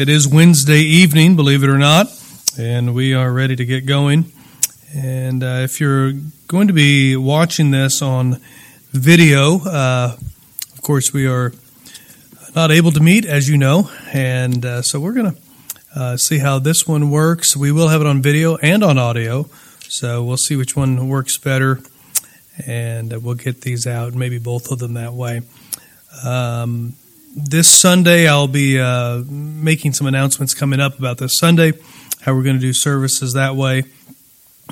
It 0.00 0.08
is 0.08 0.26
Wednesday 0.26 0.80
evening, 0.80 1.36
believe 1.36 1.62
it 1.62 1.68
or 1.68 1.76
not, 1.76 2.06
and 2.58 2.94
we 2.94 3.12
are 3.12 3.30
ready 3.30 3.54
to 3.54 3.66
get 3.66 3.84
going. 3.84 4.32
And 4.96 5.44
uh, 5.44 5.60
if 5.60 5.78
you're 5.78 6.12
going 6.48 6.68
to 6.68 6.72
be 6.72 7.18
watching 7.18 7.70
this 7.70 8.00
on 8.00 8.40
video, 8.92 9.60
uh, 9.60 10.16
of 10.72 10.80
course, 10.80 11.12
we 11.12 11.26
are 11.26 11.52
not 12.56 12.70
able 12.70 12.92
to 12.92 13.00
meet, 13.00 13.26
as 13.26 13.50
you 13.50 13.58
know, 13.58 13.90
and 14.10 14.64
uh, 14.64 14.80
so 14.80 14.98
we're 15.00 15.12
going 15.12 15.34
to 15.34 15.40
uh, 15.94 16.16
see 16.16 16.38
how 16.38 16.58
this 16.58 16.88
one 16.88 17.10
works. 17.10 17.54
We 17.54 17.70
will 17.70 17.88
have 17.88 18.00
it 18.00 18.06
on 18.06 18.22
video 18.22 18.56
and 18.56 18.82
on 18.82 18.96
audio, 18.96 19.50
so 19.80 20.24
we'll 20.24 20.38
see 20.38 20.56
which 20.56 20.74
one 20.74 21.08
works 21.08 21.36
better, 21.36 21.78
and 22.66 23.22
we'll 23.22 23.34
get 23.34 23.60
these 23.60 23.86
out, 23.86 24.14
maybe 24.14 24.38
both 24.38 24.70
of 24.70 24.78
them 24.78 24.94
that 24.94 25.12
way. 25.12 25.42
Um, 26.24 26.94
this 27.34 27.80
Sunday, 27.80 28.28
I'll 28.28 28.48
be 28.48 28.78
uh, 28.78 29.22
making 29.28 29.92
some 29.92 30.06
announcements 30.06 30.54
coming 30.54 30.80
up 30.80 30.98
about 30.98 31.18
this 31.18 31.38
Sunday, 31.38 31.72
how 32.22 32.34
we're 32.34 32.42
going 32.42 32.56
to 32.56 32.60
do 32.60 32.72
services 32.72 33.34
that 33.34 33.56
way. 33.56 33.84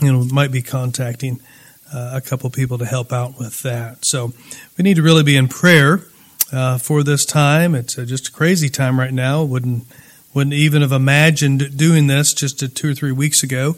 You 0.00 0.12
know, 0.12 0.24
might 0.24 0.52
be 0.52 0.62
contacting 0.62 1.40
uh, 1.92 2.12
a 2.14 2.20
couple 2.20 2.50
people 2.50 2.78
to 2.78 2.84
help 2.84 3.12
out 3.12 3.38
with 3.38 3.62
that. 3.62 3.98
So 4.02 4.32
we 4.76 4.82
need 4.82 4.94
to 4.94 5.02
really 5.02 5.22
be 5.22 5.36
in 5.36 5.48
prayer 5.48 6.02
uh, 6.52 6.78
for 6.78 7.02
this 7.02 7.24
time. 7.24 7.74
It's 7.74 7.98
uh, 7.98 8.04
just 8.04 8.28
a 8.28 8.32
crazy 8.32 8.68
time 8.68 8.98
right 8.98 9.12
now. 9.12 9.42
Wouldn't 9.42 9.84
wouldn't 10.34 10.54
even 10.54 10.82
have 10.82 10.92
imagined 10.92 11.76
doing 11.76 12.06
this 12.06 12.32
just 12.34 12.76
two 12.76 12.90
or 12.90 12.94
three 12.94 13.12
weeks 13.12 13.42
ago, 13.42 13.76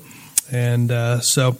and 0.51 0.91
uh, 0.91 1.21
so. 1.21 1.59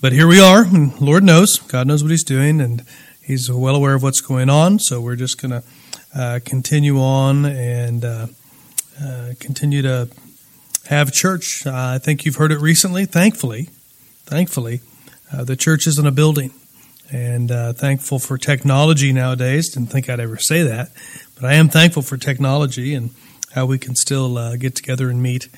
But 0.00 0.12
here 0.12 0.26
we 0.26 0.40
are, 0.40 0.64
and 0.64 0.98
Lord 0.98 1.22
knows, 1.22 1.58
God 1.58 1.86
knows 1.86 2.02
what 2.02 2.10
He's 2.10 2.24
doing, 2.24 2.60
and 2.60 2.84
He's 3.20 3.52
well 3.52 3.76
aware 3.76 3.94
of 3.94 4.02
what's 4.02 4.22
going 4.22 4.48
on. 4.48 4.78
So 4.78 4.98
we're 5.00 5.14
just 5.14 5.40
going 5.40 5.50
to 5.50 5.62
uh, 6.14 6.40
continue 6.44 6.98
on 7.00 7.44
and 7.44 8.04
uh, 8.04 8.26
uh, 9.02 9.32
continue 9.38 9.82
to 9.82 10.08
have 10.86 11.12
church. 11.12 11.66
I 11.66 11.98
think 11.98 12.24
you've 12.24 12.36
heard 12.36 12.52
it 12.52 12.58
recently. 12.58 13.04
Thankfully, 13.04 13.68
thankfully, 14.24 14.80
the 15.32 15.56
church 15.56 15.86
isn't 15.86 16.06
a 16.06 16.10
building, 16.10 16.52
and 17.12 17.50
thankful 17.76 18.18
for 18.18 18.36
technology 18.36 19.12
nowadays. 19.12 19.70
Didn't 19.72 19.90
think 19.90 20.08
I'd 20.10 20.20
ever 20.20 20.38
say 20.38 20.62
that, 20.64 20.90
but 21.34 21.44
I 21.44 21.54
am 21.54 21.68
thankful 21.68 22.02
for 22.02 22.16
technology 22.16 22.94
and 22.94 23.10
how 23.52 23.66
we 23.66 23.78
can 23.78 23.94
still 23.94 24.38
uh, 24.38 24.56
get 24.56 24.74
together 24.74 25.10
and 25.10 25.22
meet 25.22 25.48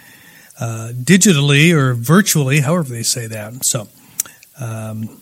uh, 0.60 0.92
digitally 0.94 1.72
or 1.72 1.94
virtually, 1.94 2.60
however 2.60 2.88
they 2.88 3.02
say 3.02 3.26
that. 3.26 3.54
So 3.64 3.88
um, 4.60 5.20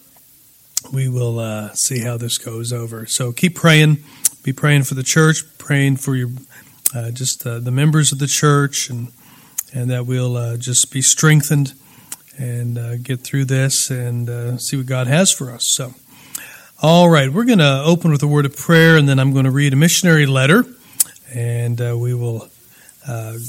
we 0.92 1.08
will 1.08 1.38
uh, 1.38 1.70
see 1.74 2.00
how 2.00 2.16
this 2.16 2.38
goes 2.38 2.72
over. 2.72 3.06
So 3.06 3.32
keep 3.32 3.54
praying 3.54 4.04
be 4.42 4.52
praying 4.52 4.84
for 4.84 4.94
the 4.94 5.02
church, 5.02 5.44
praying 5.58 5.96
for 5.96 6.16
your 6.16 6.28
uh, 6.94 7.10
just 7.10 7.46
uh, 7.46 7.58
the 7.58 7.70
members 7.70 8.12
of 8.12 8.18
the 8.18 8.26
church, 8.26 8.90
and 8.90 9.08
and 9.72 9.90
that 9.90 10.06
we'll 10.06 10.36
uh, 10.36 10.56
just 10.56 10.92
be 10.92 11.02
strengthened 11.02 11.74
and 12.38 12.78
uh, 12.78 12.96
get 12.96 13.20
through 13.20 13.44
this 13.44 13.90
and 13.90 14.28
uh, 14.28 14.56
see 14.56 14.76
what 14.76 14.86
God 14.86 15.06
has 15.06 15.30
for 15.30 15.50
us. 15.50 15.64
So, 15.76 15.94
all 16.82 17.08
right, 17.08 17.30
we're 17.30 17.44
going 17.44 17.58
to 17.58 17.82
open 17.84 18.10
with 18.10 18.22
a 18.22 18.26
word 18.26 18.46
of 18.46 18.56
prayer, 18.56 18.96
and 18.96 19.08
then 19.08 19.18
I'm 19.18 19.32
going 19.32 19.44
to 19.44 19.50
read 19.50 19.72
a 19.72 19.76
missionary 19.76 20.26
letter, 20.26 20.64
and 21.32 21.80
uh, 21.80 21.96
we 21.96 22.14
will 22.14 22.48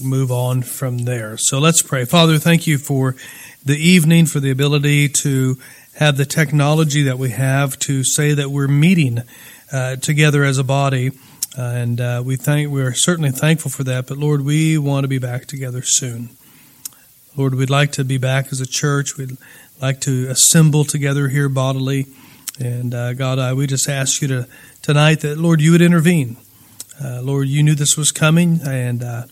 move 0.03 0.31
on 0.31 0.61
from 0.63 0.99
there. 0.99 1.37
So 1.37 1.59
let's 1.59 1.81
pray. 1.81 2.05
Father, 2.05 2.37
thank 2.37 2.65
you 2.67 2.77
for 2.77 3.15
the 3.63 3.77
evening, 3.77 4.25
for 4.25 4.39
the 4.39 4.49
ability 4.49 5.07
to 5.09 5.57
have 5.95 6.17
the 6.17 6.25
technology 6.25 7.03
that 7.03 7.17
we 7.17 7.29
have 7.31 7.77
to 7.79 8.03
say 8.03 8.33
that 8.33 8.49
we're 8.49 8.67
meeting 8.67 9.19
uh, 9.71 9.95
together 9.95 10.43
as 10.43 10.57
a 10.57 10.63
body. 10.63 11.11
Uh, 11.57 11.61
and 11.61 12.01
uh, 12.01 12.21
we 12.25 12.35
thank 12.35 12.69
we 12.69 12.81
are 12.81 12.93
certainly 12.93 13.31
thankful 13.31 13.71
for 13.71 13.83
that. 13.83 14.07
But 14.07 14.17
Lord, 14.17 14.41
we 14.41 14.77
want 14.77 15.03
to 15.03 15.07
be 15.07 15.17
back 15.17 15.45
together 15.45 15.81
soon. 15.81 16.29
Lord, 17.35 17.55
we'd 17.55 17.69
like 17.69 17.93
to 17.93 18.03
be 18.03 18.17
back 18.17 18.47
as 18.51 18.61
a 18.61 18.65
church. 18.65 19.17
We'd 19.17 19.37
like 19.81 20.01
to 20.01 20.27
assemble 20.27 20.83
together 20.83 21.29
here 21.29 21.49
bodily. 21.49 22.07
And 22.59 22.93
uh, 22.93 23.13
God, 23.13 23.39
I, 23.39 23.53
we 23.53 23.67
just 23.67 23.89
ask 23.89 24.21
you 24.21 24.27
to 24.29 24.47
tonight 24.81 25.21
that 25.21 25.37
Lord, 25.37 25.61
you 25.61 25.71
would 25.71 25.81
intervene. 25.81 26.37
Uh, 27.03 27.21
Lord, 27.21 27.47
you 27.47 27.63
knew 27.63 27.73
this 27.73 27.97
was 27.97 28.11
coming, 28.11 28.59
and 28.65 29.03
uh, 29.03 29.23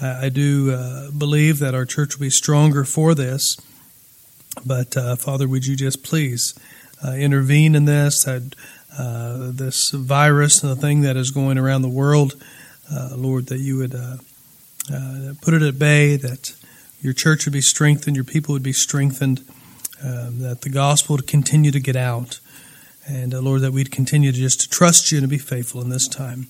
I, 0.00 0.26
I, 0.26 0.28
do 0.28 1.10
believe 1.16 1.60
that 1.60 1.74
our 1.74 1.84
church 1.84 2.16
will 2.16 2.26
be 2.26 2.30
stronger 2.30 2.84
for 2.84 3.14
this. 3.14 3.56
But 4.66 4.94
Father, 5.20 5.46
would 5.46 5.66
you 5.66 5.76
just 5.76 6.02
please 6.02 6.58
intervene 7.04 7.74
in 7.74 7.84
this? 7.84 8.24
That 8.24 8.56
uh, 8.98 9.50
this 9.52 9.90
virus 9.90 10.62
and 10.62 10.70
the 10.70 10.80
thing 10.80 11.02
that 11.02 11.16
is 11.16 11.30
going 11.30 11.58
around 11.58 11.82
the 11.82 11.88
world, 11.88 12.34
uh, 12.90 13.10
Lord, 13.16 13.46
that 13.46 13.58
you 13.58 13.78
would 13.78 13.94
uh, 13.94 14.16
uh, 14.92 15.34
put 15.40 15.54
it 15.54 15.62
at 15.62 15.78
bay, 15.78 16.16
that 16.16 16.54
your 17.00 17.12
church 17.12 17.46
would 17.46 17.52
be 17.52 17.60
strengthened, 17.60 18.16
your 18.16 18.24
people 18.24 18.52
would 18.52 18.62
be 18.62 18.72
strengthened, 18.72 19.44
um, 20.04 20.40
that 20.40 20.60
the 20.62 20.68
gospel 20.68 21.16
would 21.16 21.26
continue 21.26 21.70
to 21.70 21.80
get 21.80 21.96
out, 21.96 22.40
and 23.06 23.32
Lord, 23.32 23.62
that 23.62 23.72
we'd 23.72 23.90
continue 23.90 24.30
to 24.30 24.38
just 24.38 24.60
to 24.60 24.68
trust 24.68 25.10
you 25.10 25.18
and 25.18 25.24
to 25.24 25.28
be 25.28 25.38
faithful 25.38 25.80
in 25.80 25.88
this 25.88 26.06
time. 26.06 26.48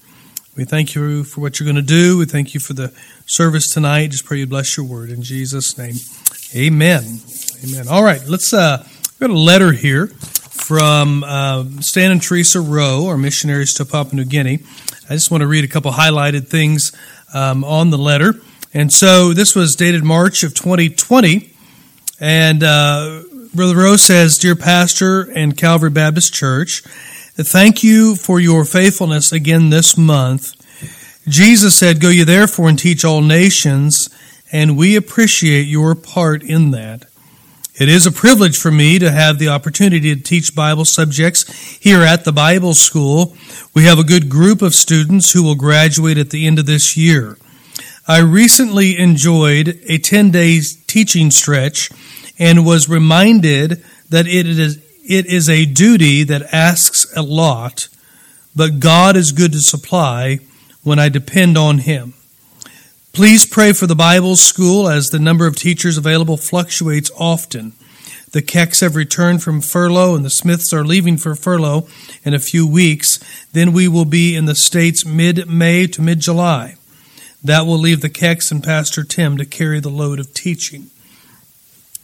We 0.57 0.65
thank 0.65 0.95
you 0.95 1.25
for 1.25 1.41
what 1.41 1.59
you're 1.59 1.65
going 1.65 1.77
to 1.77 1.83
do. 1.83 2.19
We 2.19 2.27
thank 2.27 2.53
you 2.53 2.61
for 2.61 2.75
the 2.75 2.93
service 3.25 3.71
tonight. 3.71 4.11
Just 4.11 4.27
pray 4.27 4.39
you 4.39 4.47
bless 4.47 4.77
your 4.77 4.85
word 4.85 5.09
in 5.09 5.23
Jesus' 5.23 5.79
name. 5.79 5.95
Amen. 6.55 7.21
Amen. 7.65 7.89
All 7.89 8.05
right, 8.05 8.21
let's 8.27 8.53
uh, 8.53 8.87
got 9.19 9.31
a 9.31 9.39
letter 9.39 9.73
here 9.73 10.11
from 10.53 11.25
uh, 11.25 11.65
Stan 11.81 12.13
and 12.13 12.23
Teresa 12.23 12.61
Rowe, 12.61 13.07
our 13.07 13.17
missionaries 13.17 13.75
to 13.75 13.85
Papua 13.85 14.15
New 14.15 14.25
Guinea. 14.25 14.61
I 15.09 15.15
just 15.15 15.31
want 15.31 15.41
to 15.41 15.47
read 15.47 15.65
a 15.65 15.69
couple 15.69 15.91
highlighted 15.91 16.49
things 16.49 16.93
um, 17.35 17.65
on 17.65 17.91
the 17.91 17.99
letter. 17.99 18.35
And 18.75 18.93
so 18.93 19.33
this 19.33 19.55
was 19.57 19.75
dated 19.75 20.05
March 20.05 20.43
of 20.43 20.55
2020. 20.55 21.53
And 22.21 22.63
uh, 22.63 23.23
Brother 23.55 23.77
Rowe 23.77 23.97
says, 23.97 24.39
Dear 24.39 24.55
Pastor 24.55 25.23
and 25.23 25.57
Calvary 25.57 25.91
Baptist 25.91 26.33
Church, 26.33 26.83
thank 27.35 27.83
you 27.83 28.15
for 28.15 28.39
your 28.39 28.65
faithfulness 28.65 29.33
again 29.33 29.71
this 29.71 29.97
month. 29.97 30.55
Jesus 31.27 31.79
said, 31.79 32.01
Go 32.01 32.09
ye 32.09 32.25
therefore 32.25 32.69
and 32.69 32.79
teach 32.79 33.05
all 33.05 33.23
nations, 33.23 34.09
and 34.51 34.77
we 34.77 34.97
appreciate 34.97 35.67
your 35.67 35.95
part 35.95 36.43
in 36.43 36.73
that. 36.73 37.05
It 37.75 37.89
is 37.89 38.07
a 38.07 38.13
privilege 38.13 38.59
for 38.59 38.71
me 38.71 38.99
to 38.99 39.11
have 39.11 39.39
the 39.39 39.49
opportunity 39.49 40.15
to 40.15 40.23
teach 40.23 40.55
Bible 40.55 40.85
subjects 40.85 41.51
here 41.79 42.03
at 42.03 42.25
the 42.25 42.33
Bible 42.33 42.75
School. 42.75 43.35
We 43.75 43.85
have 43.85 43.99
a 43.99 44.05
good 44.05 44.29
group 44.29 44.61
of 44.61 44.75
students 44.75 45.33
who 45.33 45.43
will 45.43 45.55
graduate 45.55 46.19
at 46.19 46.29
the 46.29 46.47
end 46.47 46.59
of 46.59 46.67
this 46.67 46.99
year. 46.99 47.39
I 48.07 48.19
recently 48.19 48.99
enjoyed 48.99 49.81
a 49.89 49.97
10 49.97 50.31
day 50.31 50.61
teaching 50.87 51.31
stretch 51.31 51.91
and 52.39 52.67
was 52.67 52.91
reminded 52.91 53.83
that 54.11 54.27
it 54.27 54.47
is, 54.47 54.77
it 55.09 55.25
is 55.25 55.49
a 55.49 55.65
duty 55.65 56.25
that 56.25 56.53
asks 56.53 57.07
a 57.17 57.23
lot, 57.23 57.89
but 58.55 58.81
God 58.81 59.17
is 59.17 59.33
good 59.33 59.53
to 59.53 59.61
supply 59.61 60.41
when 60.83 60.99
I 60.99 61.09
depend 61.09 61.57
on 61.57 61.79
Him. 61.79 62.13
Please 63.13 63.45
pray 63.45 63.75
for 63.75 63.87
the 63.87 63.95
Bible 63.95 64.37
school 64.37 64.89
as 64.89 65.09
the 65.09 65.19
number 65.19 65.47
of 65.47 65.55
teachers 65.55 65.99
available 65.99 66.39
fluctuates 66.39 67.11
often. 67.19 67.75
The 68.31 68.41
Kecks 68.41 68.81
have 68.81 68.97
returned 68.97 69.43
from 69.43 69.61
furlough 69.61 70.17
and 70.17 70.25
the 70.25 70.31
Smiths 70.31 70.73
are 70.73 70.83
leaving 70.83 71.19
for 71.19 71.35
furlough 71.35 71.87
in 72.25 72.33
a 72.33 72.39
few 72.39 72.67
weeks. 72.67 73.19
Then 73.53 73.75
we 73.75 73.87
will 73.87 74.07
be 74.07 74.35
in 74.35 74.47
the 74.47 74.55
States 74.55 75.05
mid 75.05 75.47
May 75.47 75.87
to 75.89 76.01
mid 76.01 76.21
July. 76.21 76.77
That 77.45 77.67
will 77.67 77.77
leave 77.77 78.01
the 78.01 78.09
Kecks 78.09 78.51
and 78.51 78.65
Pastor 78.65 79.05
Tim 79.05 79.37
to 79.37 79.45
carry 79.45 79.79
the 79.79 79.91
load 79.91 80.19
of 80.19 80.33
teaching. 80.33 80.87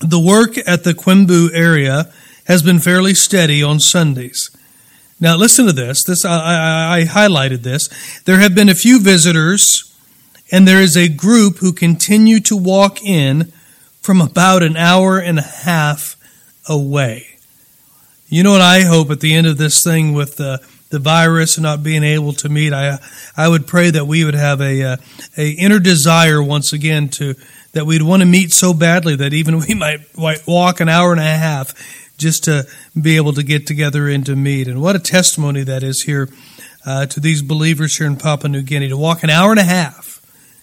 The 0.00 0.20
work 0.20 0.58
at 0.68 0.84
the 0.84 0.92
Quimbu 0.92 1.54
area 1.54 2.12
has 2.44 2.62
been 2.62 2.80
fairly 2.80 3.14
steady 3.14 3.62
on 3.62 3.80
Sundays. 3.80 4.50
Now 5.18 5.36
listen 5.36 5.64
to 5.64 5.72
this. 5.72 6.04
This 6.04 6.26
I, 6.26 6.38
I, 6.38 6.98
I 6.98 7.04
highlighted 7.04 7.62
this. 7.62 7.88
There 8.24 8.40
have 8.40 8.54
been 8.54 8.68
a 8.68 8.74
few 8.74 9.00
visitors 9.00 9.87
and 10.50 10.66
there 10.66 10.80
is 10.80 10.96
a 10.96 11.08
group 11.08 11.58
who 11.58 11.72
continue 11.72 12.40
to 12.40 12.56
walk 12.56 13.02
in 13.02 13.52
from 14.00 14.20
about 14.20 14.62
an 14.62 14.76
hour 14.76 15.18
and 15.18 15.38
a 15.38 15.42
half 15.42 16.16
away. 16.68 17.26
You 18.28 18.42
know 18.42 18.52
what 18.52 18.60
I 18.60 18.82
hope 18.82 19.10
at 19.10 19.20
the 19.20 19.34
end 19.34 19.46
of 19.46 19.58
this 19.58 19.82
thing 19.82 20.12
with 20.12 20.36
the 20.36 20.60
the 20.90 20.98
virus 20.98 21.58
and 21.58 21.64
not 21.64 21.82
being 21.82 22.02
able 22.02 22.32
to 22.32 22.48
meet, 22.48 22.72
I 22.72 22.98
I 23.36 23.48
would 23.48 23.66
pray 23.66 23.90
that 23.90 24.06
we 24.06 24.24
would 24.24 24.34
have 24.34 24.60
a 24.60 24.80
a, 24.80 24.92
uh, 24.92 24.96
a 25.36 25.50
inner 25.50 25.78
desire 25.78 26.42
once 26.42 26.72
again 26.72 27.08
to 27.10 27.34
that 27.72 27.84
we'd 27.86 28.02
want 28.02 28.20
to 28.20 28.26
meet 28.26 28.52
so 28.52 28.72
badly 28.72 29.16
that 29.16 29.34
even 29.34 29.58
we 29.68 29.74
might 29.74 30.00
walk 30.46 30.80
an 30.80 30.88
hour 30.88 31.12
and 31.12 31.20
a 31.20 31.24
half 31.24 31.74
just 32.16 32.44
to 32.44 32.66
be 33.00 33.16
able 33.16 33.32
to 33.32 33.42
get 33.42 33.66
together 33.66 34.08
and 34.08 34.26
to 34.26 34.34
meet. 34.34 34.66
And 34.66 34.82
what 34.82 34.96
a 34.96 34.98
testimony 34.98 35.62
that 35.62 35.82
is 35.82 36.02
here 36.02 36.28
uh, 36.84 37.06
to 37.06 37.20
these 37.20 37.42
believers 37.42 37.96
here 37.96 38.06
in 38.06 38.16
Papua 38.16 38.48
New 38.48 38.62
Guinea 38.62 38.88
to 38.88 38.96
walk 38.96 39.22
an 39.22 39.30
hour 39.30 39.50
and 39.50 39.60
a 39.60 39.64
half 39.64 40.17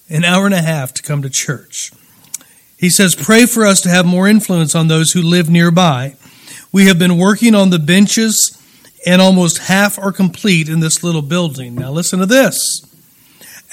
an 0.09 0.23
hour 0.23 0.45
and 0.45 0.53
a 0.53 0.61
half 0.61 0.93
to 0.93 1.01
come 1.03 1.21
to 1.21 1.29
church. 1.29 1.91
He 2.77 2.89
says, 2.89 3.15
Pray 3.15 3.45
for 3.45 3.65
us 3.65 3.81
to 3.81 3.89
have 3.89 4.05
more 4.05 4.27
influence 4.27 4.75
on 4.75 4.87
those 4.87 5.11
who 5.11 5.21
live 5.21 5.49
nearby. 5.49 6.15
We 6.71 6.87
have 6.87 6.99
been 6.99 7.17
working 7.17 7.55
on 7.55 7.69
the 7.69 7.79
benches, 7.79 8.61
and 9.05 9.21
almost 9.21 9.59
half 9.59 9.97
are 9.97 10.11
complete 10.11 10.67
in 10.67 10.81
this 10.81 11.03
little 11.03 11.21
building. 11.21 11.75
Now, 11.75 11.91
listen 11.91 12.19
to 12.19 12.25
this. 12.25 12.81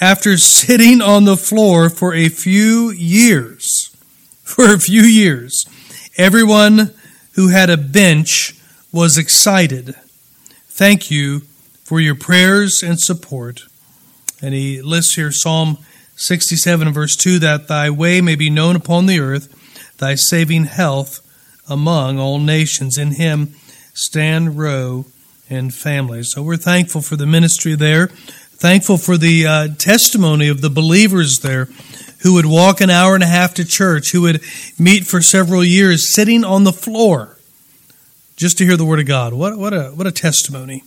after 0.01 0.37
sitting 0.37 1.01
on 1.01 1.25
the 1.25 1.37
floor 1.37 1.89
for 1.91 2.15
a 2.15 2.29
few 2.29 2.91
years, 2.91 3.91
for 4.43 4.73
a 4.73 4.79
few 4.79 5.03
years, 5.03 5.65
everyone 6.17 6.95
who 7.35 7.49
had 7.49 7.71
a 7.71 7.77
bench 7.77 8.55
was 8.93 9.17
excited. 9.17 9.95
Thank 10.69 11.11
you 11.11 11.41
for 11.85 12.01
your 12.01 12.15
prayers 12.15 12.83
and 12.83 13.01
support. 13.01 13.63
And 14.41 14.55
he 14.55 14.83
lists 14.83 15.15
here 15.15 15.31
Psalm 15.31 15.79
67 16.23 16.93
verse 16.93 17.17
2 17.17 17.39
that 17.41 17.69
thy 17.69 17.91
way 17.91 18.21
may 18.21 18.37
be 18.37 18.51
known 18.51 18.77
upon 18.77 19.07
the 19.07 19.19
earth, 19.19 19.53
thy 19.99 20.15
saving 20.15 20.65
health 20.65 21.21
among 21.69 22.19
all 22.19 22.39
nations. 22.39 22.97
In 22.99 23.13
him 23.13 23.55
Stan 23.95 24.57
Rowe 24.57 25.07
and 25.51 25.75
families. 25.75 26.33
So 26.33 26.43
we're 26.43 26.57
thankful 26.57 27.03
for 27.03 27.17
the 27.17 27.27
ministry 27.27 27.75
there, 27.75 28.07
thankful 28.07 28.97
for 28.97 29.19
the 29.19 29.47
uh, 29.47 29.69
testimony 29.79 30.49
of 30.49 30.61
the 30.61 30.71
believers 30.71 31.41
there 31.41 31.69
who 32.23 32.35
would 32.35 32.47
walk 32.47 32.81
an 32.81 32.89
hour 32.89 33.15
and 33.15 33.25
a 33.25 33.27
half 33.27 33.55
to 33.55 33.65
church, 33.65 34.13
who 34.13 34.23
would 34.23 34.41
meet 34.79 35.05
for 35.05 35.21
several 35.21 35.65
years 35.65 36.15
sitting 36.15 36.45
on 36.45 36.65
the 36.65 36.73
floor 36.73 37.37
just 38.37 38.59
to 38.59 38.65
hear 38.65 38.77
the 38.77 38.85
word 38.85 39.01
of 39.01 39.07
God. 39.07 39.35
What, 39.35 39.59
what, 39.59 39.75
a, 39.75 39.91
what 39.91 40.07
a 40.07 40.13
testimony. 40.13 40.83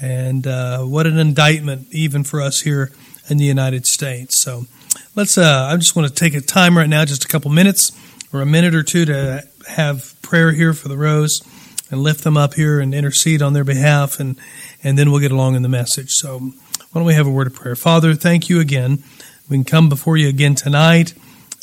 And 0.00 0.46
uh, 0.46 0.80
what 0.80 1.06
an 1.06 1.18
indictment, 1.18 1.88
even 1.92 2.24
for 2.24 2.40
us 2.40 2.62
here 2.62 2.90
in 3.28 3.36
the 3.38 3.44
United 3.44 3.86
States. 3.86 4.42
So 4.42 4.66
let's, 5.14 5.38
uh, 5.38 5.68
I 5.70 5.76
just 5.76 5.96
want 5.96 6.08
to 6.08 6.14
take 6.14 6.34
a 6.34 6.40
time 6.40 6.76
right 6.76 6.88
now, 6.88 7.04
just 7.04 7.24
a 7.24 7.28
couple 7.28 7.50
minutes 7.50 7.90
or 8.32 8.40
a 8.40 8.46
minute 8.46 8.74
or 8.74 8.82
two 8.82 9.04
to 9.06 9.42
have 9.68 10.14
prayer 10.22 10.52
here 10.52 10.72
for 10.72 10.88
the 10.88 10.96
Rowes 10.96 11.42
and 11.90 12.02
lift 12.02 12.24
them 12.24 12.36
up 12.36 12.54
here 12.54 12.80
and 12.80 12.94
intercede 12.94 13.42
on 13.42 13.52
their 13.52 13.64
behalf, 13.64 14.18
and, 14.18 14.38
and 14.82 14.96
then 14.96 15.10
we'll 15.10 15.20
get 15.20 15.30
along 15.30 15.54
in 15.54 15.62
the 15.62 15.68
message. 15.68 16.08
So, 16.10 16.38
why 16.38 16.98
don't 16.98 17.04
we 17.04 17.14
have 17.14 17.26
a 17.26 17.30
word 17.30 17.46
of 17.46 17.54
prayer? 17.54 17.76
Father, 17.76 18.14
thank 18.14 18.48
you 18.48 18.60
again. 18.60 19.04
We 19.48 19.56
can 19.56 19.64
come 19.64 19.88
before 19.88 20.16
you 20.16 20.28
again 20.28 20.54
tonight. 20.54 21.14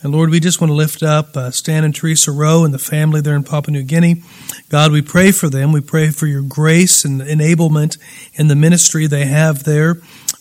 And 0.02 0.14
Lord, 0.14 0.30
we 0.30 0.40
just 0.40 0.62
want 0.62 0.70
to 0.70 0.76
lift 0.76 1.04
up 1.04 1.36
uh, 1.36 1.52
Stan 1.52 1.84
and 1.84 1.94
Teresa 1.94 2.32
Rowe 2.32 2.64
and 2.64 2.74
the 2.74 2.80
family 2.80 3.20
there 3.20 3.36
in 3.36 3.44
Papua 3.44 3.74
New 3.74 3.84
Guinea. 3.84 4.24
God, 4.70 4.92
we 4.92 5.02
pray 5.02 5.32
for 5.32 5.50
them. 5.50 5.74
We 5.74 5.82
pray 5.82 6.10
for 6.10 6.26
your 6.26 6.42
grace 6.42 7.04
and 7.04 7.22
enablement 7.22 7.98
in 8.34 8.48
the 8.48 8.56
ministry 8.56 9.08
they 9.08 9.26
have 9.26 9.66
there. 9.66 9.96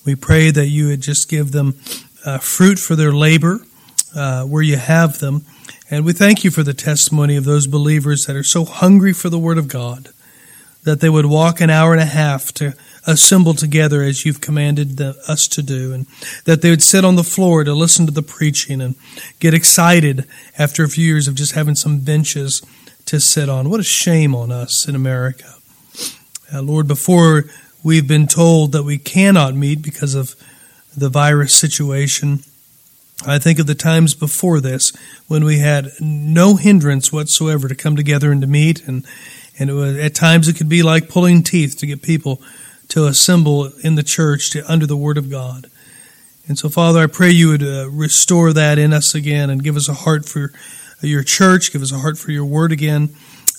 We 0.08 0.14
pray 0.14 0.50
that 0.50 0.68
you 0.68 0.86
would 0.86 1.02
just 1.02 1.28
give 1.28 1.52
them 1.52 1.78
uh, 2.24 2.38
fruit 2.38 2.78
for 2.78 2.96
their 2.96 3.12
labor 3.12 3.60
uh, 4.16 4.44
where 4.44 4.62
you 4.62 4.78
have 4.78 5.18
them. 5.18 5.44
And 5.90 6.06
we 6.06 6.14
thank 6.14 6.44
you 6.44 6.50
for 6.50 6.62
the 6.62 6.72
testimony 6.72 7.36
of 7.36 7.44
those 7.44 7.66
believers 7.66 8.24
that 8.24 8.34
are 8.34 8.42
so 8.42 8.64
hungry 8.64 9.12
for 9.12 9.28
the 9.28 9.38
Word 9.38 9.58
of 9.58 9.68
God 9.68 10.08
that 10.84 11.00
they 11.00 11.10
would 11.10 11.26
walk 11.26 11.60
an 11.60 11.68
hour 11.68 11.92
and 11.92 12.00
a 12.00 12.06
half 12.06 12.52
to 12.54 12.72
assemble 13.06 13.52
together 13.52 14.02
as 14.02 14.24
you've 14.24 14.40
commanded 14.40 14.96
the, 14.96 15.14
us 15.28 15.46
to 15.48 15.62
do, 15.62 15.92
and 15.92 16.06
that 16.46 16.62
they 16.62 16.70
would 16.70 16.82
sit 16.82 17.04
on 17.04 17.16
the 17.16 17.22
floor 17.22 17.62
to 17.62 17.74
listen 17.74 18.06
to 18.06 18.12
the 18.12 18.22
preaching 18.22 18.80
and 18.80 18.94
get 19.40 19.52
excited 19.52 20.26
after 20.56 20.84
a 20.84 20.88
few 20.88 21.04
years 21.04 21.28
of 21.28 21.34
just 21.34 21.52
having 21.52 21.74
some 21.74 22.00
benches 22.00 22.62
to 23.04 23.20
sit 23.20 23.50
on. 23.50 23.68
What 23.68 23.80
a 23.80 23.84
shame 23.84 24.34
on 24.34 24.50
us 24.50 24.88
in 24.88 24.94
America. 24.94 25.52
Uh, 26.50 26.62
Lord, 26.62 26.88
before 26.88 27.44
we've 27.82 28.08
been 28.08 28.26
told 28.26 28.72
that 28.72 28.82
we 28.82 28.98
cannot 28.98 29.54
meet 29.54 29.82
because 29.82 30.14
of 30.14 30.34
the 30.96 31.08
virus 31.08 31.54
situation, 31.54 32.40
I 33.26 33.38
think 33.38 33.58
of 33.58 33.66
the 33.66 33.74
times 33.74 34.14
before 34.14 34.60
this 34.60 34.92
when 35.26 35.44
we 35.44 35.58
had 35.58 35.90
no 36.00 36.56
hindrance 36.56 37.12
whatsoever 37.12 37.68
to 37.68 37.74
come 37.74 37.96
together 37.96 38.30
and 38.30 38.40
to 38.42 38.46
meet, 38.46 38.86
and 38.86 39.04
and 39.58 39.74
was, 39.74 39.96
at 39.98 40.14
times 40.14 40.46
it 40.46 40.56
could 40.56 40.68
be 40.68 40.84
like 40.84 41.08
pulling 41.08 41.42
teeth 41.42 41.76
to 41.78 41.86
get 41.86 42.00
people 42.00 42.40
to 42.88 43.06
assemble 43.06 43.72
in 43.82 43.96
the 43.96 44.02
church 44.02 44.50
to 44.52 44.70
under 44.70 44.86
the 44.86 44.96
Word 44.96 45.18
of 45.18 45.30
God. 45.30 45.68
And 46.46 46.56
so, 46.56 46.68
Father, 46.68 47.00
I 47.00 47.06
pray 47.06 47.30
you 47.30 47.48
would 47.48 47.62
uh, 47.62 47.90
restore 47.90 48.52
that 48.52 48.78
in 48.78 48.92
us 48.92 49.14
again 49.14 49.50
and 49.50 49.62
give 49.62 49.76
us 49.76 49.88
a 49.88 49.94
heart 49.94 50.24
for 50.26 50.52
your 51.00 51.22
church, 51.22 51.72
give 51.72 51.82
us 51.82 51.92
a 51.92 51.98
heart 51.98 52.18
for 52.18 52.30
your 52.30 52.44
Word 52.44 52.72
again. 52.72 53.10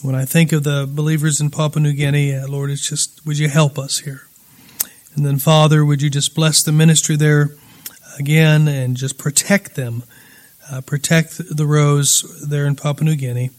When 0.01 0.15
I 0.15 0.25
think 0.25 0.51
of 0.51 0.63
the 0.63 0.89
believers 0.89 1.41
in 1.41 1.49
Papua 1.49 1.81
New 1.81 1.93
Guinea, 1.93 2.35
uh, 2.35 2.47
Lord, 2.47 2.71
it's 2.71 2.87
just 2.87 3.25
would 3.25 3.37
you 3.37 3.49
help 3.49 3.77
us 3.77 3.99
here? 3.99 4.27
And 5.15 5.25
then, 5.25 5.39
Father, 5.39 5.83
would 5.83 6.01
you 6.01 6.09
just 6.09 6.35
bless 6.35 6.63
the 6.63 6.71
ministry 6.71 7.15
there? 7.15 7.51
again 8.19 8.67
and 8.67 8.97
just 8.97 9.17
protect 9.17 9.75
them, 9.75 10.03
uh, 10.71 10.81
protect 10.81 11.37
the 11.37 11.65
Rowes 11.65 12.45
there 12.47 12.65
in 12.65 12.75
Papua 12.75 13.05
New 13.05 13.15
Guinea. 13.15 13.49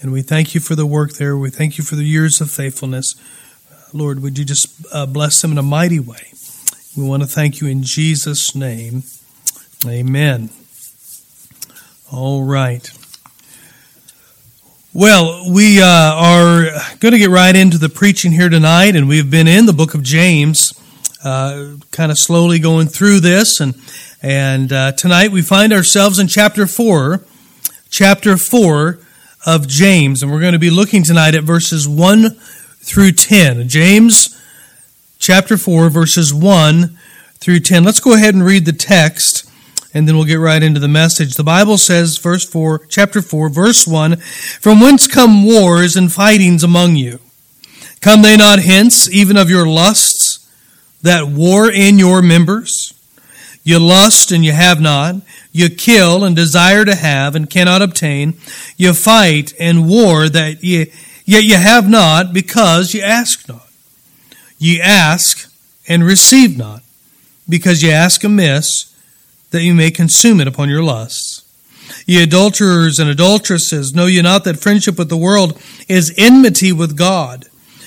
And 0.00 0.12
we 0.12 0.22
thank 0.22 0.54
you 0.54 0.60
for 0.60 0.74
the 0.74 0.86
work 0.86 1.14
there. 1.14 1.36
We 1.36 1.50
thank 1.50 1.76
you 1.76 1.84
for 1.84 1.96
the 1.96 2.04
years 2.04 2.40
of 2.40 2.50
faithfulness. 2.50 3.14
Uh, 3.70 3.74
Lord, 3.92 4.22
would 4.22 4.38
you 4.38 4.44
just 4.44 4.86
uh, 4.92 5.06
bless 5.06 5.42
them 5.42 5.52
in 5.52 5.58
a 5.58 5.62
mighty 5.62 6.00
way? 6.00 6.32
We 6.96 7.04
want 7.04 7.22
to 7.22 7.28
thank 7.28 7.60
you 7.60 7.66
in 7.66 7.82
Jesus' 7.82 8.54
name. 8.54 9.02
Amen. 9.86 10.50
All 12.10 12.44
right. 12.44 12.90
Well, 14.98 15.52
we 15.52 15.82
uh, 15.82 15.84
are 15.84 16.70
going 17.00 17.12
to 17.12 17.18
get 17.18 17.28
right 17.28 17.54
into 17.54 17.76
the 17.76 17.90
preaching 17.90 18.32
here 18.32 18.48
tonight, 18.48 18.96
and 18.96 19.06
we've 19.06 19.30
been 19.30 19.46
in 19.46 19.66
the 19.66 19.74
book 19.74 19.92
of 19.92 20.02
James 20.02 20.72
uh, 21.22 21.74
kind 21.90 22.10
of 22.10 22.16
slowly 22.16 22.58
going 22.58 22.86
through 22.86 23.20
this, 23.20 23.60
and 23.60 23.74
and 24.22 24.72
uh, 24.72 24.92
tonight 24.92 25.32
we 25.32 25.42
find 25.42 25.74
ourselves 25.74 26.18
in 26.18 26.28
chapter 26.28 26.66
four, 26.66 27.26
chapter 27.90 28.38
four 28.38 28.98
of 29.44 29.68
James, 29.68 30.22
and 30.22 30.32
we're 30.32 30.40
going 30.40 30.54
to 30.54 30.58
be 30.58 30.70
looking 30.70 31.02
tonight 31.02 31.34
at 31.34 31.44
verses 31.44 31.86
one 31.86 32.30
through 32.78 33.12
ten. 33.12 33.68
James, 33.68 34.42
chapter 35.18 35.58
four, 35.58 35.90
verses 35.90 36.32
one 36.32 36.96
through 37.34 37.60
ten. 37.60 37.84
Let's 37.84 38.00
go 38.00 38.14
ahead 38.14 38.32
and 38.32 38.42
read 38.42 38.64
the 38.64 38.72
text 38.72 39.35
and 39.96 40.06
then 40.06 40.16
we'll 40.16 40.24
get 40.24 40.36
right 40.36 40.62
into 40.62 40.80
the 40.80 40.88
message. 40.88 41.34
The 41.34 41.42
Bible 41.42 41.78
says, 41.78 42.18
verse 42.18 42.44
4, 42.44 42.86
chapter 42.86 43.22
4, 43.22 43.48
verse 43.48 43.86
1, 43.86 44.16
From 44.16 44.80
whence 44.80 45.06
come 45.06 45.44
wars 45.44 45.96
and 45.96 46.12
fightings 46.12 46.62
among 46.62 46.96
you? 46.96 47.18
Come 48.00 48.22
they 48.22 48.36
not 48.36 48.60
hence, 48.60 49.10
even 49.10 49.36
of 49.36 49.50
your 49.50 49.66
lusts? 49.66 50.36
that 51.06 51.28
war 51.28 51.70
in 51.70 51.98
your 51.98 52.20
members. 52.20 52.92
You 53.64 53.78
lust 53.78 54.30
and 54.30 54.44
you 54.44 54.52
have 54.52 54.80
not. 54.80 55.16
You 55.52 55.70
kill 55.70 56.24
and 56.24 56.36
desire 56.36 56.84
to 56.84 56.94
have 56.94 57.34
and 57.34 57.50
cannot 57.50 57.82
obtain. 57.82 58.34
You 58.76 58.92
fight 58.92 59.54
and 59.58 59.88
war 59.88 60.28
that 60.28 60.62
ye, 60.62 60.92
yet 61.24 61.44
you 61.44 61.56
have 61.56 61.88
not 61.88 62.32
because 62.32 62.94
you 62.94 63.02
ask 63.02 63.48
not. 63.48 63.68
Ye 64.58 64.80
ask 64.80 65.50
and 65.88 66.04
receive 66.04 66.56
not 66.56 66.82
because 67.48 67.82
ye 67.82 67.90
ask 67.90 68.22
amiss 68.22 68.92
that 69.50 69.62
you 69.62 69.74
may 69.74 69.90
consume 69.90 70.40
it 70.40 70.48
upon 70.48 70.68
your 70.68 70.82
lusts. 70.82 71.42
Ye 72.06 72.22
adulterers 72.22 72.98
and 72.98 73.08
adulteresses, 73.08 73.94
know 73.94 74.06
ye 74.06 74.22
not 74.22 74.44
that 74.44 74.58
friendship 74.58 74.98
with 74.98 75.08
the 75.08 75.16
world 75.16 75.60
is 75.88 76.14
enmity 76.16 76.72
with 76.72 76.96
God? 76.96 77.46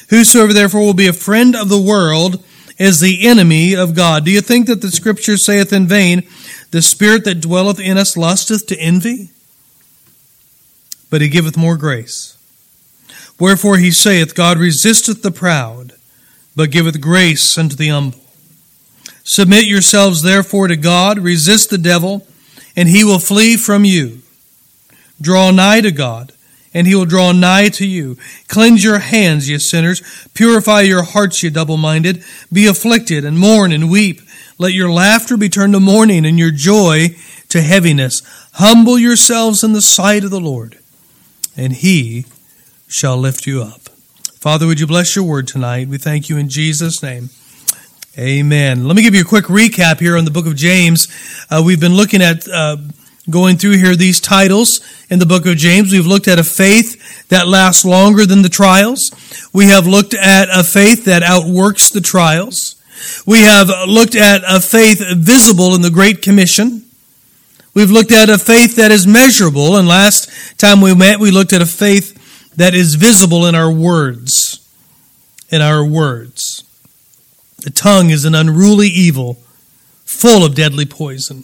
Whosoever 0.09 0.53
therefore 0.53 0.81
will 0.81 0.93
be 0.93 1.07
a 1.07 1.13
friend 1.13 1.55
of 1.55 1.69
the 1.69 1.81
world 1.81 2.43
is 2.77 2.99
the 2.99 3.27
enemy 3.27 3.75
of 3.75 3.93
God. 3.93 4.25
Do 4.25 4.31
you 4.31 4.41
think 4.41 4.67
that 4.67 4.81
the 4.81 4.89
scripture 4.89 5.37
saith 5.37 5.73
in 5.73 5.87
vain, 5.87 6.23
the 6.71 6.81
spirit 6.81 7.25
that 7.25 7.41
dwelleth 7.41 7.79
in 7.79 7.97
us 7.97 8.15
lusteth 8.15 8.65
to 8.67 8.79
envy? 8.79 9.29
But 11.09 11.21
he 11.21 11.27
giveth 11.27 11.57
more 11.57 11.77
grace. 11.77 12.37
Wherefore 13.39 13.77
he 13.77 13.91
saith, 13.91 14.35
God 14.35 14.57
resisteth 14.57 15.21
the 15.21 15.31
proud, 15.31 15.93
but 16.55 16.71
giveth 16.71 17.01
grace 17.01 17.57
unto 17.57 17.75
the 17.75 17.89
humble. 17.89 18.19
Submit 19.29 19.65
yourselves 19.65 20.23
therefore 20.23 20.67
to 20.67 20.75
God, 20.75 21.19
resist 21.19 21.69
the 21.69 21.77
devil, 21.77 22.25
and 22.75 22.89
he 22.89 23.03
will 23.03 23.19
flee 23.19 23.57
from 23.57 23.85
you. 23.85 24.23
Draw 25.21 25.51
nigh 25.51 25.81
to 25.81 25.91
God 25.91 26.33
and 26.73 26.87
he 26.87 26.95
will 26.95 27.05
draw 27.05 27.31
nigh 27.31 27.69
to 27.69 27.85
you. 27.85 28.17
Cleanse 28.47 28.83
your 28.83 28.99
hands, 28.99 29.49
ye 29.49 29.57
sinners. 29.59 30.01
Purify 30.33 30.81
your 30.81 31.03
hearts, 31.03 31.43
ye 31.43 31.49
double 31.49 31.77
minded. 31.77 32.23
Be 32.51 32.65
afflicted 32.65 33.23
and 33.23 33.37
mourn 33.37 33.71
and 33.71 33.91
weep. 33.91 34.21
Let 34.57 34.73
your 34.73 34.91
laughter 34.91 35.37
be 35.37 35.49
turned 35.49 35.73
to 35.73 35.79
mourning 35.79 36.25
and 36.25 36.37
your 36.37 36.51
joy 36.51 37.09
to 37.49 37.61
heaviness. 37.61 38.21
Humble 38.53 38.99
yourselves 38.99 39.63
in 39.63 39.73
the 39.73 39.81
sight 39.81 40.23
of 40.23 40.31
the 40.31 40.39
Lord, 40.39 40.77
and 41.55 41.73
he 41.73 42.25
shall 42.87 43.17
lift 43.17 43.47
you 43.47 43.61
up. 43.61 43.89
Father, 44.39 44.67
would 44.67 44.79
you 44.79 44.87
bless 44.87 45.15
your 45.15 45.25
word 45.25 45.47
tonight? 45.47 45.87
We 45.87 45.97
thank 45.97 46.29
you 46.29 46.37
in 46.37 46.49
Jesus' 46.49 47.03
name. 47.03 47.29
Amen. 48.19 48.85
Let 48.85 48.97
me 48.97 49.01
give 49.01 49.15
you 49.15 49.21
a 49.21 49.25
quick 49.25 49.45
recap 49.45 50.01
here 50.01 50.17
on 50.17 50.25
the 50.25 50.31
book 50.31 50.45
of 50.45 50.53
James. 50.53 51.07
Uh, 51.49 51.63
we've 51.65 51.79
been 51.79 51.93
looking 51.93 52.21
at 52.21 52.45
uh, 52.49 52.75
going 53.29 53.55
through 53.55 53.77
here 53.77 53.95
these 53.95 54.19
titles 54.19 54.81
in 55.09 55.19
the 55.19 55.25
book 55.25 55.45
of 55.45 55.55
James. 55.55 55.93
We've 55.93 56.05
looked 56.05 56.27
at 56.27 56.37
a 56.37 56.43
faith 56.43 57.29
that 57.29 57.47
lasts 57.47 57.85
longer 57.85 58.25
than 58.25 58.41
the 58.41 58.49
trials. 58.49 59.09
We 59.53 59.67
have 59.67 59.87
looked 59.87 60.13
at 60.13 60.49
a 60.49 60.65
faith 60.65 61.05
that 61.05 61.23
outworks 61.23 61.91
the 61.91 62.01
trials. 62.01 62.75
We 63.25 63.39
have 63.39 63.69
looked 63.87 64.17
at 64.17 64.41
a 64.45 64.59
faith 64.59 65.01
visible 65.15 65.73
in 65.73 65.81
the 65.81 65.89
Great 65.89 66.21
Commission. 66.21 66.83
We've 67.73 67.89
looked 67.89 68.11
at 68.11 68.29
a 68.29 68.37
faith 68.37 68.75
that 68.75 68.91
is 68.91 69.07
measurable. 69.07 69.77
And 69.77 69.87
last 69.87 70.59
time 70.59 70.81
we 70.81 70.93
met, 70.93 71.21
we 71.21 71.31
looked 71.31 71.53
at 71.53 71.61
a 71.61 71.65
faith 71.65 72.51
that 72.57 72.75
is 72.75 72.95
visible 72.95 73.45
in 73.45 73.55
our 73.55 73.71
words. 73.71 74.59
In 75.49 75.61
our 75.61 75.85
words. 75.85 76.65
The 77.61 77.69
tongue 77.69 78.09
is 78.09 78.25
an 78.25 78.35
unruly 78.35 78.87
evil 78.87 79.37
full 80.05 80.45
of 80.45 80.55
deadly 80.55 80.85
poison 80.85 81.43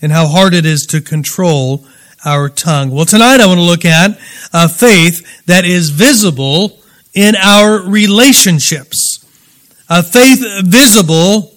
and 0.00 0.12
how 0.12 0.26
hard 0.26 0.54
it 0.54 0.64
is 0.64 0.86
to 0.86 1.00
control 1.00 1.84
our 2.24 2.48
tongue. 2.48 2.90
Well, 2.90 3.04
tonight 3.04 3.40
I 3.40 3.46
want 3.46 3.58
to 3.58 3.64
look 3.64 3.84
at 3.84 4.18
a 4.52 4.68
faith 4.68 5.44
that 5.46 5.64
is 5.64 5.90
visible 5.90 6.78
in 7.14 7.34
our 7.36 7.82
relationships. 7.82 9.18
A 9.88 10.02
faith 10.02 10.40
visible 10.64 11.52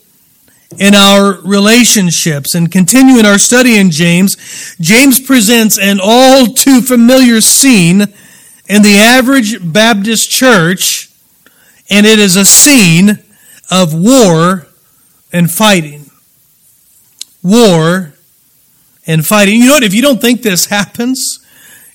in 0.79 0.95
our 0.95 1.39
relationships. 1.41 2.55
And 2.55 2.71
continuing 2.71 3.25
our 3.25 3.37
study 3.37 3.77
in 3.77 3.91
James, 3.91 4.75
James 4.79 5.19
presents 5.19 5.77
an 5.77 5.99
all 6.01 6.47
too 6.47 6.81
familiar 6.81 7.39
scene 7.41 8.01
in 8.67 8.81
the 8.81 8.97
average 8.97 9.71
Baptist 9.71 10.29
church, 10.29 11.11
and 11.89 12.05
it 12.05 12.17
is 12.17 12.35
a 12.35 12.45
scene 12.45 13.19
of 13.69 13.93
war 13.93 14.67
and 15.31 15.51
fighting. 15.51 16.09
War 17.43 18.13
and 19.07 19.25
fighting. 19.25 19.59
You 19.59 19.67
know 19.67 19.73
what? 19.73 19.83
If 19.83 19.93
you 19.93 20.01
don't 20.01 20.21
think 20.21 20.41
this 20.41 20.65
happens, 20.65 21.39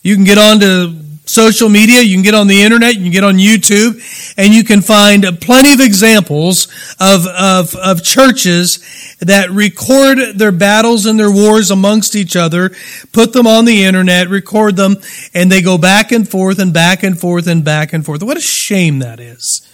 you 0.03 0.15
can 0.15 0.25
get 0.25 0.39
on 0.39 0.61
to 0.61 0.97
social 1.31 1.69
media, 1.69 2.01
you 2.01 2.17
can 2.17 2.25
get 2.25 2.35
on 2.35 2.49
the 2.49 2.63
internet, 2.63 2.97
you 2.97 3.03
can 3.03 3.13
get 3.13 3.23
on 3.23 3.37
YouTube, 3.37 4.35
and 4.37 4.53
you 4.53 4.65
can 4.65 4.81
find 4.81 5.25
plenty 5.41 5.73
of 5.73 5.81
examples 5.81 6.67
of, 6.99 7.25
of, 7.27 7.77
of 7.77 8.03
churches 8.03 9.17
that 9.21 9.49
record 9.51 10.19
their 10.37 10.51
battles 10.51 11.07
and 11.07 11.21
their 11.21 11.31
wars 11.31 11.71
amongst 11.71 12.17
each 12.17 12.35
other, 12.35 12.73
put 13.13 13.33
them 13.33 13.47
on 13.47 13.65
the 13.65 13.85
internet, 13.85 14.29
record 14.29 14.75
them, 14.75 14.97
and 15.33 15.53
they 15.53 15.63
go 15.63 15.79
back 15.79 16.11
and 16.11 16.29
forth 16.29 16.59
and 16.59 16.75
back 16.75 17.05
and 17.05 17.21
forth 17.21 17.47
and 17.47 17.65
back 17.65 17.93
and 17.93 18.05
forth. 18.05 18.23
What 18.23 18.37
a 18.37 18.41
shame 18.41 18.99
that 18.99 19.21
is 19.21 19.70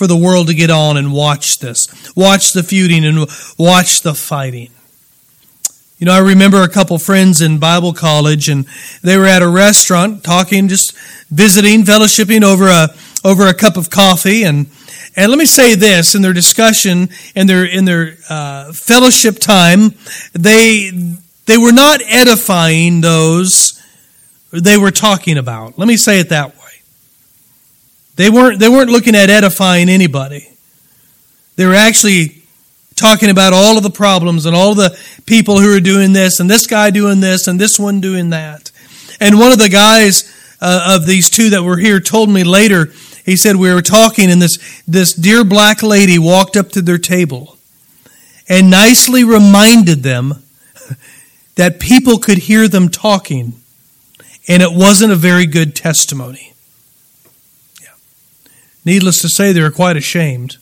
for 0.00 0.06
the 0.06 0.16
world 0.16 0.46
to 0.46 0.54
get 0.54 0.70
on 0.70 0.96
and 0.96 1.12
watch 1.12 1.58
this, 1.58 1.86
watch 2.16 2.54
the 2.54 2.62
feuding 2.62 3.04
and 3.04 3.28
watch 3.58 4.00
the 4.00 4.14
fighting. 4.14 4.70
You 5.98 6.06
know, 6.06 6.12
I 6.12 6.20
remember 6.20 6.62
a 6.62 6.70
couple 6.70 6.98
friends 6.98 7.42
in 7.42 7.58
Bible 7.58 7.92
college, 7.92 8.48
and 8.48 8.64
they 9.02 9.18
were 9.18 9.26
at 9.26 9.42
a 9.42 9.48
restaurant 9.48 10.24
talking, 10.24 10.68
just 10.68 10.96
visiting, 11.28 11.82
fellowshipping 11.82 12.42
over 12.42 12.66
a 12.68 12.88
over 13.26 13.46
a 13.46 13.52
cup 13.52 13.76
of 13.76 13.90
coffee, 13.90 14.44
and 14.44 14.70
and 15.16 15.28
let 15.28 15.38
me 15.38 15.44
say 15.44 15.74
this: 15.74 16.14
in 16.14 16.22
their 16.22 16.32
discussion, 16.32 17.10
in 17.34 17.46
their 17.46 17.66
in 17.66 17.84
their 17.84 18.16
uh, 18.30 18.72
fellowship 18.72 19.38
time, 19.38 19.90
they 20.32 20.92
they 21.44 21.58
were 21.58 21.72
not 21.72 22.00
edifying 22.08 23.02
those 23.02 23.78
they 24.50 24.78
were 24.78 24.92
talking 24.92 25.36
about. 25.36 25.78
Let 25.78 25.88
me 25.88 25.98
say 25.98 26.20
it 26.20 26.30
that 26.30 26.54
way. 26.54 26.59
They 28.20 28.28
weren't 28.28 28.58
they 28.58 28.68
weren't 28.68 28.90
looking 28.90 29.14
at 29.14 29.30
edifying 29.30 29.88
anybody. 29.88 30.46
They 31.56 31.64
were 31.64 31.74
actually 31.74 32.42
talking 32.94 33.30
about 33.30 33.54
all 33.54 33.78
of 33.78 33.82
the 33.82 33.88
problems 33.88 34.44
and 34.44 34.54
all 34.54 34.74
the 34.74 34.94
people 35.24 35.58
who 35.58 35.74
are 35.74 35.80
doing 35.80 36.12
this 36.12 36.38
and 36.38 36.50
this 36.50 36.66
guy 36.66 36.90
doing 36.90 37.20
this 37.20 37.46
and 37.46 37.58
this 37.58 37.78
one 37.78 38.02
doing 38.02 38.28
that. 38.28 38.72
And 39.20 39.38
one 39.38 39.52
of 39.52 39.58
the 39.58 39.70
guys 39.70 40.30
uh, 40.60 40.96
of 40.98 41.06
these 41.06 41.30
two 41.30 41.48
that 41.50 41.62
were 41.62 41.78
here 41.78 41.98
told 41.98 42.28
me 42.28 42.44
later, 42.44 42.92
he 43.24 43.36
said 43.36 43.56
we 43.56 43.72
were 43.72 43.80
talking 43.80 44.30
and 44.30 44.42
this, 44.42 44.82
this 44.86 45.14
dear 45.14 45.42
black 45.42 45.82
lady 45.82 46.18
walked 46.18 46.58
up 46.58 46.68
to 46.72 46.82
their 46.82 46.98
table 46.98 47.56
and 48.50 48.70
nicely 48.70 49.24
reminded 49.24 50.02
them 50.02 50.42
that 51.54 51.80
people 51.80 52.18
could 52.18 52.36
hear 52.36 52.68
them 52.68 52.90
talking 52.90 53.54
and 54.46 54.62
it 54.62 54.72
wasn't 54.74 55.10
a 55.10 55.16
very 55.16 55.46
good 55.46 55.74
testimony. 55.74 56.50
Needless 58.84 59.18
to 59.20 59.28
say, 59.28 59.52
they 59.52 59.62
were 59.62 59.70
quite 59.70 59.96
ashamed. 59.96 60.56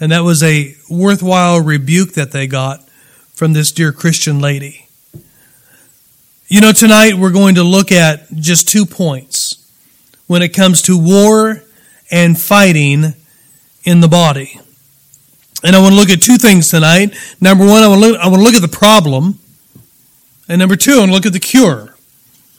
And 0.00 0.10
that 0.12 0.24
was 0.24 0.42
a 0.42 0.74
worthwhile 0.90 1.60
rebuke 1.60 2.12
that 2.14 2.32
they 2.32 2.46
got 2.46 2.80
from 3.34 3.52
this 3.52 3.70
dear 3.70 3.92
Christian 3.92 4.40
lady. 4.40 4.88
You 6.48 6.60
know, 6.60 6.72
tonight 6.72 7.14
we're 7.14 7.32
going 7.32 7.54
to 7.54 7.62
look 7.62 7.90
at 7.90 8.32
just 8.34 8.68
two 8.68 8.84
points 8.84 9.60
when 10.26 10.42
it 10.42 10.50
comes 10.50 10.82
to 10.82 10.98
war 10.98 11.62
and 12.10 12.38
fighting 12.38 13.14
in 13.84 14.00
the 14.00 14.08
body. 14.08 14.60
And 15.62 15.74
I 15.74 15.80
want 15.80 15.94
to 15.94 15.96
look 15.98 16.10
at 16.10 16.20
two 16.20 16.36
things 16.36 16.68
tonight. 16.68 17.16
Number 17.40 17.66
one, 17.66 17.82
I 17.82 17.88
want 17.88 18.02
to 18.02 18.08
look, 18.08 18.20
I 18.20 18.28
want 18.28 18.40
to 18.40 18.44
look 18.44 18.54
at 18.54 18.62
the 18.62 18.76
problem. 18.76 19.38
And 20.48 20.58
number 20.58 20.76
two, 20.76 20.92
I 20.94 20.98
want 20.98 21.10
to 21.10 21.14
look 21.14 21.26
at 21.26 21.32
the 21.32 21.40
cure. 21.40 21.94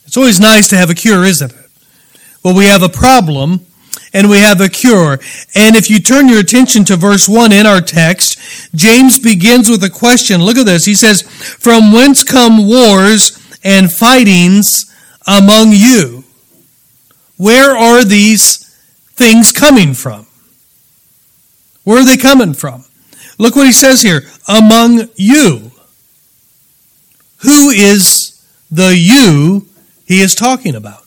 It's 0.06 0.18
always 0.18 0.40
nice 0.40 0.68
to 0.70 0.78
have 0.78 0.90
a 0.90 0.96
cure, 0.96 1.24
isn't 1.24 1.52
it? 1.52 1.66
Well, 2.44 2.56
we 2.56 2.66
have 2.66 2.84
a 2.84 2.90
problem 2.90 3.66
and 4.16 4.30
we 4.30 4.38
have 4.38 4.62
a 4.62 4.70
cure. 4.70 5.20
And 5.54 5.76
if 5.76 5.90
you 5.90 6.00
turn 6.00 6.30
your 6.30 6.40
attention 6.40 6.86
to 6.86 6.96
verse 6.96 7.28
1 7.28 7.52
in 7.52 7.66
our 7.66 7.82
text, 7.82 8.40
James 8.74 9.20
begins 9.20 9.70
with 9.70 9.84
a 9.84 9.90
question. 9.90 10.42
Look 10.42 10.58
at 10.58 10.66
this. 10.66 10.86
He 10.86 10.96
says, 10.96 11.22
From 11.22 11.92
whence 11.92 12.24
come 12.24 12.66
wars 12.66 13.38
and 13.62 13.92
fightings 13.92 14.90
among 15.28 15.74
you? 15.74 16.24
Where 17.36 17.76
are 17.76 18.06
these 18.06 18.66
things 19.16 19.52
coming 19.52 19.94
from? 19.94 20.26
Where 21.84 22.00
are 22.00 22.06
they 22.06 22.18
coming 22.18 22.54
from? 22.54 22.86
Look 23.38 23.58
what 23.58 23.66
he 23.66 23.74
says 23.74 24.02
here. 24.02 24.22
Among 24.48 25.10
you. 25.18 25.72
Who 27.40 27.70
is 27.70 28.42
the 28.72 28.98
you 28.98 29.68
he 30.06 30.22
is 30.22 30.36
talking 30.36 30.74
about? 30.74 31.05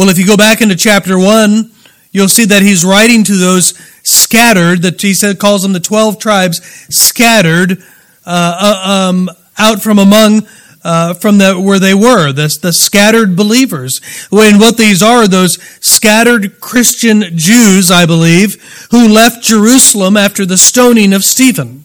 Well, 0.00 0.08
if 0.08 0.18
you 0.18 0.26
go 0.26 0.38
back 0.38 0.62
into 0.62 0.76
chapter 0.76 1.18
1, 1.18 1.70
you'll 2.10 2.30
see 2.30 2.46
that 2.46 2.62
he's 2.62 2.86
writing 2.86 3.22
to 3.24 3.36
those 3.36 3.78
scattered, 4.02 4.80
that 4.80 5.02
he 5.02 5.12
said 5.12 5.38
calls 5.38 5.60
them 5.60 5.74
the 5.74 5.78
12 5.78 6.18
tribes, 6.18 6.64
scattered 6.88 7.82
uh, 8.24 8.24
uh, 8.26 9.08
um, 9.10 9.28
out 9.58 9.82
from 9.82 9.98
among 9.98 10.48
uh, 10.82 11.12
from 11.12 11.36
the, 11.36 11.60
where 11.60 11.78
they 11.78 11.92
were, 11.92 12.32
the, 12.32 12.48
the 12.62 12.72
scattered 12.72 13.36
believers. 13.36 14.00
And 14.32 14.58
what 14.58 14.78
these 14.78 15.02
are, 15.02 15.28
those 15.28 15.62
scattered 15.84 16.60
Christian 16.60 17.36
Jews, 17.36 17.90
I 17.90 18.06
believe, 18.06 18.88
who 18.92 19.06
left 19.06 19.44
Jerusalem 19.44 20.16
after 20.16 20.46
the 20.46 20.56
stoning 20.56 21.12
of 21.12 21.24
Stephen. 21.24 21.84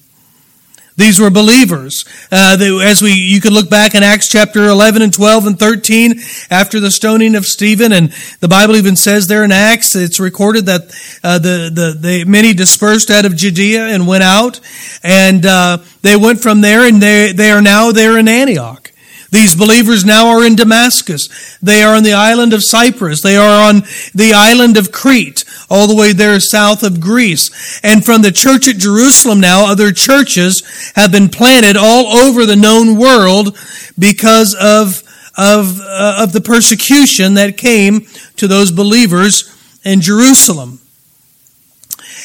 These 0.97 1.19
were 1.19 1.29
believers. 1.29 2.05
Uh, 2.31 2.55
they, 2.55 2.69
as 2.81 3.01
we, 3.01 3.11
you 3.11 3.41
could 3.41 3.51
look 3.51 3.69
back 3.69 3.95
in 3.95 4.03
Acts 4.03 4.29
chapter 4.29 4.63
11 4.63 5.01
and 5.01 5.13
12 5.13 5.47
and 5.47 5.59
13 5.59 6.21
after 6.49 6.79
the 6.79 6.89
stoning 6.89 7.35
of 7.35 7.45
Stephen, 7.45 7.91
and 7.91 8.13
the 8.39 8.47
Bible 8.47 8.77
even 8.77 8.95
says 8.95 9.27
there 9.27 9.43
in 9.43 9.51
Acts, 9.51 9.95
it's 9.95 10.21
recorded 10.21 10.67
that 10.67 10.83
uh, 11.21 11.37
the, 11.37 11.69
the, 11.73 11.97
the 11.99 12.25
many 12.25 12.53
dispersed 12.53 13.11
out 13.11 13.25
of 13.25 13.35
Judea 13.35 13.87
and 13.87 14.07
went 14.07 14.23
out, 14.23 14.61
and 15.03 15.45
uh, 15.45 15.79
they 16.01 16.15
went 16.15 16.41
from 16.41 16.61
there, 16.61 16.87
and 16.87 17.01
they, 17.01 17.33
they 17.33 17.51
are 17.51 17.61
now 17.61 17.91
there 17.91 18.17
in 18.17 18.29
Antioch. 18.29 18.93
These 19.35 19.55
believers 19.55 20.05
now 20.05 20.29
are 20.29 20.45
in 20.45 20.55
Damascus. 20.55 21.57
They 21.61 21.83
are 21.83 21.93
on 21.93 22.03
the 22.03 22.13
island 22.13 22.53
of 22.53 22.63
Cyprus. 22.63 23.21
They 23.21 23.35
are 23.35 23.67
on 23.67 23.81
the 24.13 24.31
island 24.33 24.77
of 24.77 24.93
Crete, 24.93 25.43
all 25.69 25.87
the 25.87 25.95
way 25.95 26.13
there 26.13 26.39
south 26.39 26.83
of 26.83 27.01
Greece. 27.01 27.81
And 27.83 28.05
from 28.05 28.21
the 28.21 28.31
church 28.31 28.69
at 28.69 28.77
Jerusalem 28.77 29.41
now, 29.41 29.69
other 29.69 29.91
churches 29.91 30.63
have 30.95 31.11
been 31.11 31.27
planted 31.27 31.75
all 31.75 32.15
over 32.15 32.45
the 32.45 32.55
known 32.55 32.97
world 32.97 33.57
because 33.99 34.55
of, 34.55 35.03
of, 35.37 35.81
uh, 35.81 36.19
of 36.23 36.31
the 36.31 36.39
persecution 36.39 37.33
that 37.33 37.57
came 37.57 38.07
to 38.37 38.47
those 38.47 38.71
believers 38.71 39.53
in 39.83 39.99
Jerusalem. 39.99 40.79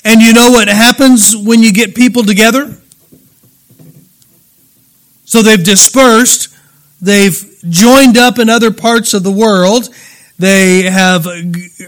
And 0.04 0.20
you 0.20 0.32
know 0.32 0.52
what 0.52 0.68
happens 0.68 1.36
when 1.36 1.60
you 1.60 1.72
get 1.72 1.96
people 1.96 2.22
together? 2.22 2.76
So 5.24 5.42
they've 5.42 5.64
dispersed 5.64 6.50
They've 7.00 7.62
joined 7.68 8.18
up 8.18 8.38
in 8.38 8.48
other 8.48 8.70
parts 8.70 9.14
of 9.14 9.22
the 9.22 9.30
world. 9.30 9.88
They 10.38 10.82
have 10.82 11.26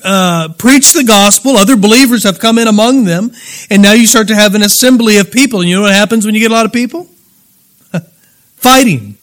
uh, 0.05 0.49
preached 0.59 0.95
the 0.95 1.05
gospel. 1.05 1.53
Other 1.53 1.77
believers 1.77 2.25
have 2.25 2.39
come 2.39 2.59
in 2.59 2.69
among 2.69 3.05
them. 3.05 3.33
And 3.71 3.83
now 3.83 3.93
you 3.93 4.07
start 4.07 4.29
to 4.29 4.35
have 4.35 4.55
an 4.55 4.63
assembly 4.63 5.19
of 5.19 5.31
people. 5.31 5.61
And 5.61 5.69
you 5.69 5.77
know 5.77 5.83
what 5.83 5.93
happens 5.93 6.27
when 6.27 6.35
you 6.35 6.41
get 6.41 6.51
a 6.51 6.55
lot 6.55 6.67
of 6.67 6.73
people? 6.73 7.09
Fighting, 8.57 9.17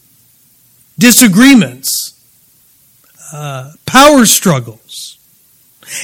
disagreements, 0.98 2.20
uh, 3.32 3.72
power 3.86 4.26
struggles. 4.26 5.18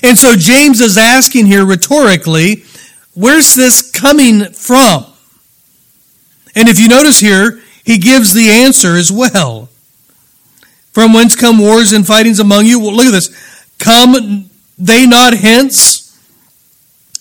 And 0.04 0.18
so 0.18 0.36
James 0.36 0.82
is 0.82 0.98
asking 0.98 1.46
here 1.46 1.66
rhetorically, 1.66 2.64
where's 3.14 3.56
this 3.56 3.92
coming 3.92 4.46
from? 4.52 5.06
And 6.56 6.70
if 6.70 6.80
you 6.80 6.88
notice 6.88 7.20
here, 7.20 7.62
he 7.84 7.98
gives 7.98 8.34
the 8.34 8.50
answer 8.50 8.96
as 8.96 9.12
well. 9.12 9.70
From 10.96 11.12
whence 11.12 11.36
come 11.36 11.60
wars 11.60 11.92
and 11.92 12.08
fightings 12.08 12.40
among 12.40 12.68
you? 12.68 12.80
Well, 12.80 12.94
look 12.96 13.08
at 13.08 13.12
this. 13.12 13.28
Come 13.80 14.50
they 14.78 15.06
not 15.06 15.34
hence, 15.34 16.18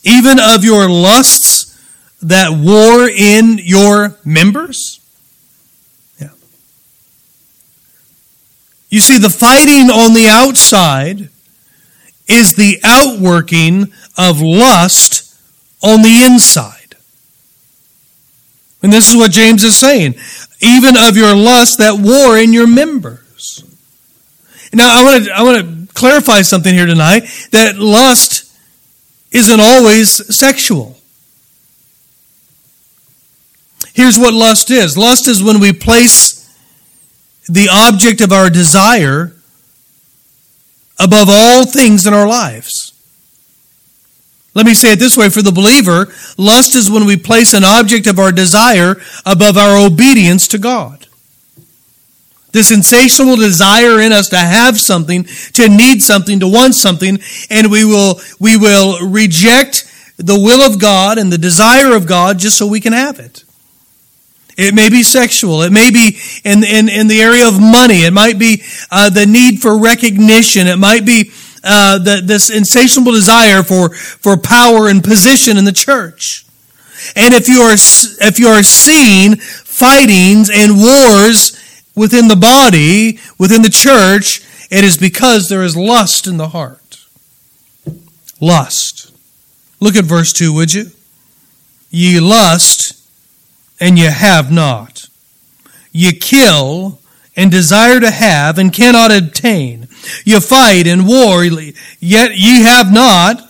even 0.04 0.38
of 0.38 0.62
your 0.62 0.88
lusts 0.88 1.76
that 2.22 2.52
war 2.52 3.10
in 3.10 3.58
your 3.60 4.16
members? 4.24 5.00
Yeah. 6.20 6.28
You 8.90 9.00
see, 9.00 9.18
the 9.18 9.28
fighting 9.28 9.90
on 9.90 10.14
the 10.14 10.28
outside 10.28 11.28
is 12.28 12.54
the 12.54 12.78
outworking 12.84 13.92
of 14.16 14.40
lust 14.40 15.36
on 15.82 16.02
the 16.02 16.22
inside. 16.24 16.94
And 18.84 18.92
this 18.92 19.10
is 19.10 19.16
what 19.16 19.32
James 19.32 19.64
is 19.64 19.76
saying. 19.76 20.14
Even 20.60 20.96
of 20.96 21.16
your 21.16 21.34
lust 21.34 21.78
that 21.78 21.98
war 21.98 22.38
in 22.38 22.52
your 22.52 22.68
members. 22.68 23.18
Now, 24.74 24.98
I 24.98 25.02
want 25.04 25.24
to, 25.24 25.30
I 25.32 25.42
want 25.42 25.88
to 25.88 25.94
clarify 25.94 26.42
something 26.42 26.74
here 26.74 26.86
tonight 26.86 27.24
that 27.52 27.76
lust 27.76 28.52
isn't 29.30 29.60
always 29.60 30.34
sexual. 30.34 30.96
Here's 33.92 34.18
what 34.18 34.34
lust 34.34 34.70
is 34.70 34.98
lust 34.98 35.28
is 35.28 35.42
when 35.42 35.60
we 35.60 35.72
place 35.72 36.40
the 37.48 37.68
object 37.70 38.20
of 38.20 38.32
our 38.32 38.50
desire 38.50 39.32
above 40.98 41.28
all 41.30 41.66
things 41.66 42.06
in 42.06 42.14
our 42.14 42.26
lives. 42.26 42.92
Let 44.54 44.66
me 44.66 44.74
say 44.74 44.92
it 44.92 44.98
this 44.98 45.16
way 45.16 45.30
for 45.30 45.42
the 45.42 45.52
believer 45.52 46.12
lust 46.38 46.74
is 46.74 46.90
when 46.90 47.06
we 47.06 47.16
place 47.16 47.54
an 47.54 47.64
object 47.64 48.06
of 48.06 48.18
our 48.18 48.32
desire 48.32 48.96
above 49.26 49.56
our 49.56 49.84
obedience 49.84 50.48
to 50.48 50.58
God. 50.58 51.06
This 52.54 52.70
insatiable 52.70 53.34
desire 53.34 54.00
in 54.00 54.12
us 54.12 54.28
to 54.28 54.36
have 54.36 54.78
something, 54.78 55.24
to 55.54 55.68
need 55.68 56.00
something, 56.00 56.38
to 56.38 56.46
want 56.46 56.76
something, 56.76 57.18
and 57.50 57.68
we 57.68 57.84
will, 57.84 58.20
we 58.38 58.56
will 58.56 59.04
reject 59.10 59.90
the 60.18 60.38
will 60.38 60.64
of 60.64 60.80
God 60.80 61.18
and 61.18 61.32
the 61.32 61.36
desire 61.36 61.96
of 61.96 62.06
God 62.06 62.38
just 62.38 62.56
so 62.56 62.68
we 62.68 62.80
can 62.80 62.92
have 62.92 63.18
it. 63.18 63.42
It 64.56 64.72
may 64.72 64.88
be 64.88 65.02
sexual. 65.02 65.62
It 65.62 65.72
may 65.72 65.90
be 65.90 66.16
in, 66.44 66.62
in, 66.62 66.88
in 66.88 67.08
the 67.08 67.20
area 67.20 67.48
of 67.48 67.60
money. 67.60 68.04
It 68.04 68.12
might 68.12 68.38
be 68.38 68.62
uh, 68.88 69.10
the 69.10 69.26
need 69.26 69.60
for 69.60 69.76
recognition. 69.76 70.68
It 70.68 70.78
might 70.78 71.04
be 71.04 71.32
uh, 71.64 71.98
the, 71.98 72.22
this 72.24 72.50
insatiable 72.50 73.10
desire 73.10 73.64
for, 73.64 73.92
for 73.92 74.36
power 74.36 74.86
and 74.86 75.02
position 75.02 75.56
in 75.56 75.64
the 75.64 75.72
church. 75.72 76.46
And 77.16 77.34
if 77.34 77.48
you 77.48 77.62
are, 77.62 77.74
if 77.74 78.38
you 78.38 78.46
are 78.46 78.62
seeing 78.62 79.34
fightings 79.34 80.50
and 80.54 80.76
wars 80.76 81.60
within 81.94 82.28
the 82.28 82.36
body, 82.36 83.18
within 83.38 83.62
the 83.62 83.70
church, 83.70 84.42
it 84.70 84.84
is 84.84 84.96
because 84.96 85.48
there 85.48 85.62
is 85.62 85.76
lust 85.76 86.26
in 86.26 86.36
the 86.36 86.48
heart. 86.48 87.04
Lust. 88.40 89.12
Look 89.80 89.96
at 89.96 90.04
verse 90.04 90.32
2, 90.32 90.52
would 90.52 90.74
you? 90.74 90.90
Ye 91.90 92.18
lust 92.20 93.00
and 93.80 93.98
ye 93.98 94.06
have 94.06 94.50
not. 94.50 95.08
Ye 95.92 96.12
kill 96.12 97.00
and 97.36 97.50
desire 97.50 98.00
to 98.00 98.10
have 98.10 98.58
and 98.58 98.72
cannot 98.72 99.12
obtain. 99.12 99.88
Ye 100.24 100.38
fight 100.40 100.86
and 100.86 101.06
war, 101.06 101.44
yet 101.44 102.36
ye 102.36 102.62
have 102.62 102.92
not 102.92 103.40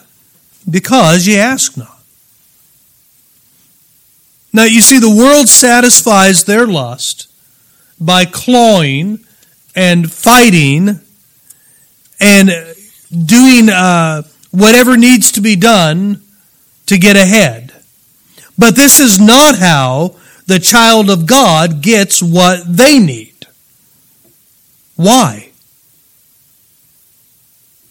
because 0.69 1.27
ye 1.27 1.37
ask 1.37 1.77
not. 1.77 2.03
Now 4.53 4.65
you 4.65 4.81
see, 4.81 4.99
the 4.99 5.11
world 5.15 5.49
satisfies 5.49 6.45
their 6.45 6.67
lust 6.67 7.29
by 8.01 8.25
clawing 8.25 9.25
and 9.75 10.13
fighting 10.13 11.01
and 12.21 12.51
doing 13.27 13.69
uh, 13.69 14.23
whatever 14.51 14.97
needs 14.97 15.33
to 15.33 15.41
be 15.41 15.57
done 15.57 16.23
to 16.87 16.99
get 16.99 17.17
ahead. 17.17 17.73
But 18.57 18.77
this 18.77 19.01
is 19.01 19.19
not 19.19 19.59
how 19.59 20.17
the 20.47 20.59
child 20.59 21.11
of 21.11 21.27
God 21.27 21.83
gets 21.83 22.23
what 22.23 22.65
they 22.67 22.99
need. 22.99 23.47
Why? 24.97 25.51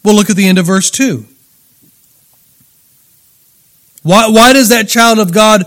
Well, 0.03 0.15
look 0.15 0.29
at 0.29 0.35
the 0.35 0.47
end 0.47 0.57
of 0.57 0.65
verse 0.65 0.91
2. 0.91 1.25
Why, 4.03 4.27
why 4.27 4.53
does 4.53 4.69
that 4.69 4.89
child 4.89 5.19
of 5.19 5.33
God 5.33 5.63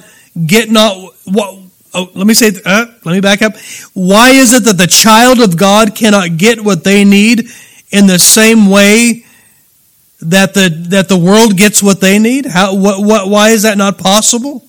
get 0.47 0.71
not 0.71 1.15
what? 1.25 1.66
Oh, 1.97 2.11
let 2.15 2.27
me 2.27 2.35
say, 2.35 2.53
uh, 2.67 2.87
let 3.05 3.13
me 3.13 3.21
back 3.21 3.41
up. 3.41 3.55
Why 3.95 4.31
is 4.31 4.53
it 4.53 4.65
that 4.65 4.77
the 4.77 4.87
child 4.87 5.41
of 5.41 5.57
God 5.57 5.95
cannot 5.95 6.37
get 6.37 6.61
what 6.61 6.85
they 6.85 7.05
need 7.05 7.49
in 7.91 8.07
the 8.07 8.19
same 8.19 8.69
way 8.69 9.25
that 10.21 10.53
the 10.53 10.69
that 10.91 11.09
the 11.09 11.17
world 11.17 11.57
gets 11.57 11.83
what 11.83 12.03
they 12.03 12.19
need? 12.19 12.45
How? 12.45 12.75
What? 12.75 13.03
What? 13.03 13.31
Why 13.31 13.49
is 13.49 13.63
that 13.63 13.79
not 13.79 13.97
possible? 13.97 14.63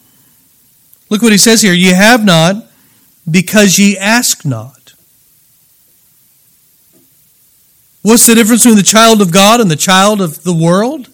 Look 1.09 1.21
what 1.21 1.33
he 1.33 1.37
says 1.37 1.61
here. 1.61 1.73
Ye 1.73 1.89
have 1.89 2.23
not 2.23 2.65
because 3.29 3.77
ye 3.77 3.97
ask 3.97 4.45
not. 4.45 4.93
What's 8.03 8.25
the 8.25 8.35
difference 8.35 8.63
between 8.63 8.77
the 8.77 8.83
child 8.83 9.21
of 9.21 9.31
God 9.31 9.59
and 9.59 9.69
the 9.69 9.75
child 9.75 10.21
of 10.21 10.43
the 10.43 10.53
world? 10.53 11.09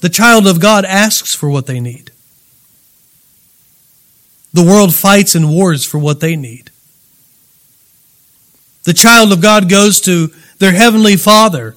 The 0.00 0.08
child 0.08 0.48
of 0.48 0.60
God 0.60 0.84
asks 0.84 1.36
for 1.36 1.48
what 1.48 1.66
they 1.66 1.78
need. 1.78 2.09
The 4.52 4.64
world 4.64 4.94
fights 4.94 5.34
and 5.34 5.48
wars 5.48 5.84
for 5.84 5.98
what 5.98 6.20
they 6.20 6.36
need. 6.36 6.70
The 8.84 8.92
child 8.94 9.32
of 9.32 9.40
God 9.40 9.68
goes 9.68 10.00
to 10.02 10.28
their 10.58 10.72
heavenly 10.72 11.16
Father 11.16 11.76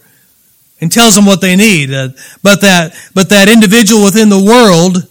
and 0.82 0.92
tells 0.92 1.16
them 1.16 1.26
what 1.26 1.42
they 1.42 1.56
need. 1.56 1.94
Uh, 1.94 2.10
but 2.42 2.62
that 2.62 2.96
but 3.14 3.30
that 3.30 3.50
individual 3.50 4.04
within 4.04 4.30
the 4.30 4.44
world 4.44 5.08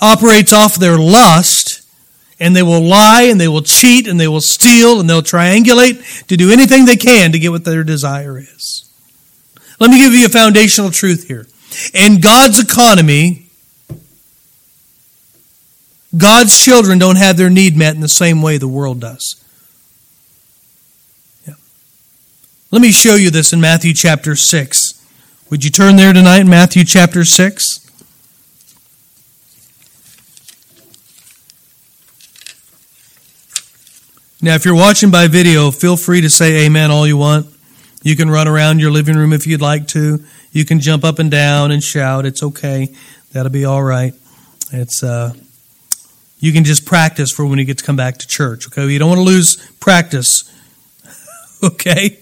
operates 0.00 0.52
off 0.52 0.76
their 0.76 0.98
lust 0.98 1.82
and 2.40 2.54
they 2.54 2.62
will 2.62 2.82
lie 2.82 3.22
and 3.22 3.40
they 3.40 3.48
will 3.48 3.62
cheat 3.62 4.06
and 4.06 4.18
they 4.18 4.28
will 4.28 4.40
steal 4.40 5.00
and 5.00 5.10
they'll 5.10 5.22
triangulate 5.22 6.26
to 6.28 6.36
do 6.36 6.52
anything 6.52 6.84
they 6.84 6.96
can 6.96 7.32
to 7.32 7.38
get 7.38 7.50
what 7.50 7.64
their 7.64 7.82
desire 7.82 8.38
is. 8.38 8.84
Let 9.80 9.90
me 9.90 10.00
give 10.00 10.12
you 10.12 10.26
a 10.26 10.30
foundational 10.30 10.90
truth 10.90 11.26
here. 11.26 11.46
In 11.94 12.20
God's 12.20 12.60
economy, 12.60 13.47
God's 16.16 16.58
children 16.62 16.98
don't 16.98 17.16
have 17.16 17.36
their 17.36 17.50
need 17.50 17.76
met 17.76 17.94
in 17.94 18.00
the 18.00 18.08
same 18.08 18.40
way 18.40 18.56
the 18.56 18.68
world 18.68 19.00
does. 19.00 19.44
Yeah. 21.46 21.54
Let 22.70 22.80
me 22.80 22.92
show 22.92 23.14
you 23.14 23.30
this 23.30 23.52
in 23.52 23.60
Matthew 23.60 23.92
chapter 23.92 24.34
6. 24.34 24.94
Would 25.50 25.64
you 25.64 25.70
turn 25.70 25.96
there 25.96 26.12
tonight, 26.12 26.44
Matthew 26.44 26.84
chapter 26.84 27.24
6? 27.24 27.88
Now, 34.40 34.54
if 34.54 34.64
you're 34.64 34.74
watching 34.74 35.10
by 35.10 35.26
video, 35.26 35.70
feel 35.70 35.96
free 35.96 36.20
to 36.20 36.30
say 36.30 36.64
amen 36.64 36.90
all 36.90 37.06
you 37.06 37.16
want. 37.16 37.46
You 38.02 38.14
can 38.14 38.30
run 38.30 38.46
around 38.46 38.78
your 38.78 38.92
living 38.92 39.16
room 39.16 39.32
if 39.32 39.46
you'd 39.46 39.60
like 39.60 39.88
to. 39.88 40.24
You 40.52 40.64
can 40.64 40.78
jump 40.78 41.04
up 41.04 41.18
and 41.18 41.30
down 41.30 41.72
and 41.72 41.82
shout. 41.82 42.24
It's 42.24 42.42
okay. 42.42 42.94
That'll 43.32 43.50
be 43.50 43.64
all 43.64 43.82
right. 43.82 44.14
It's 44.72 45.02
uh, 45.02 45.34
you 46.40 46.52
can 46.52 46.64
just 46.64 46.86
practice 46.86 47.32
for 47.32 47.44
when 47.44 47.58
you 47.58 47.64
get 47.64 47.78
to 47.78 47.84
come 47.84 47.96
back 47.96 48.18
to 48.18 48.26
church. 48.26 48.66
Okay, 48.68 48.86
you 48.88 48.98
don't 48.98 49.08
want 49.08 49.18
to 49.18 49.24
lose 49.24 49.56
practice. 49.80 50.44
okay. 51.62 52.18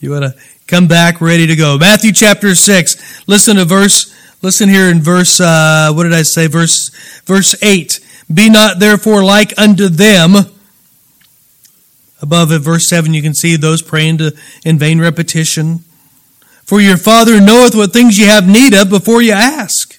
You 0.00 0.10
want 0.10 0.24
to 0.24 0.40
come 0.66 0.88
back 0.88 1.20
ready 1.20 1.46
to 1.46 1.54
go. 1.54 1.78
Matthew 1.78 2.12
chapter 2.12 2.54
6. 2.54 3.28
Listen 3.28 3.56
to 3.56 3.64
verse, 3.64 4.12
listen 4.42 4.68
here 4.68 4.88
in 4.88 5.00
verse, 5.00 5.38
uh, 5.40 5.92
what 5.92 6.04
did 6.04 6.14
I 6.14 6.22
say? 6.22 6.46
Verse, 6.46 6.90
verse 7.24 7.54
8. 7.62 8.00
Be 8.32 8.48
not 8.48 8.78
therefore 8.78 9.22
like 9.22 9.56
unto 9.58 9.88
them. 9.88 10.34
Above 12.20 12.52
at 12.52 12.62
verse 12.62 12.88
7, 12.88 13.12
you 13.12 13.20
can 13.20 13.34
see 13.34 13.56
those 13.56 13.82
praying 13.82 14.18
to, 14.18 14.32
in 14.64 14.78
vain 14.78 15.00
repetition. 15.00 15.80
For 16.64 16.80
your 16.80 16.96
Father 16.96 17.40
knoweth 17.40 17.74
what 17.74 17.92
things 17.92 18.18
ye 18.18 18.26
have 18.26 18.48
need 18.48 18.74
of 18.74 18.88
before 18.88 19.20
you 19.20 19.32
ask. 19.32 19.98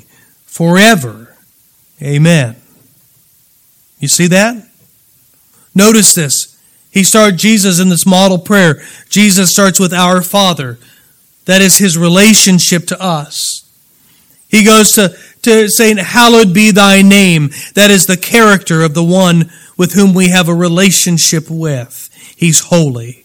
forever. 0.51 1.33
Amen. 2.01 2.57
You 3.99 4.09
see 4.09 4.27
that? 4.27 4.67
Notice 5.73 6.13
this. 6.13 6.59
He 6.91 7.03
started 7.03 7.39
Jesus 7.39 7.79
in 7.79 7.87
this 7.87 8.05
model 8.05 8.37
prayer. 8.37 8.83
Jesus 9.07 9.49
starts 9.49 9.79
with 9.79 9.93
our 9.93 10.21
Father. 10.21 10.77
That 11.45 11.61
is 11.61 11.77
his 11.77 11.97
relationship 11.97 12.85
to 12.87 13.01
us. 13.01 13.63
He 14.49 14.65
goes 14.65 14.91
to, 14.93 15.15
to 15.43 15.69
saying, 15.69 15.97
Hallowed 15.97 16.53
be 16.53 16.71
thy 16.71 17.01
name. 17.01 17.51
That 17.75 17.89
is 17.89 18.05
the 18.05 18.17
character 18.17 18.81
of 18.81 18.93
the 18.93 19.03
one 19.03 19.49
with 19.77 19.93
whom 19.93 20.13
we 20.13 20.29
have 20.29 20.49
a 20.49 20.53
relationship 20.53 21.49
with. 21.49 22.09
He's 22.35 22.59
holy. 22.59 23.20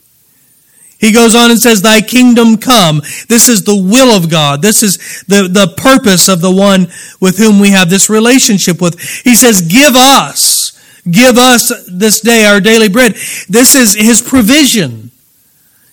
He 0.98 1.12
goes 1.12 1.35
on 1.35 1.50
and 1.50 1.61
says, 1.61 1.82
Thy 1.82 2.00
kingdom 2.00 2.56
come. 2.56 3.02
This 3.28 3.48
is 3.48 3.64
the 3.64 3.76
will 3.76 4.16
of 4.16 4.30
God. 4.30 4.62
This 4.62 4.82
is 4.82 5.24
the, 5.28 5.48
the 5.48 5.74
purpose 5.76 6.28
of 6.28 6.40
the 6.40 6.50
one 6.50 6.88
with 7.20 7.37
whom 7.37 7.61
we 7.61 7.70
have 7.70 7.90
this 7.90 8.09
relationship 8.09 8.80
with. 8.80 8.98
He 9.22 9.35
says, 9.35 9.61
Give 9.61 9.94
us, 9.94 10.72
give 11.11 11.37
us 11.37 11.72
this 11.87 12.20
day 12.20 12.46
our 12.46 12.61
daily 12.61 12.88
bread. 12.88 13.12
This 13.48 13.74
is 13.74 13.94
his 13.94 14.22
provision. 14.22 15.11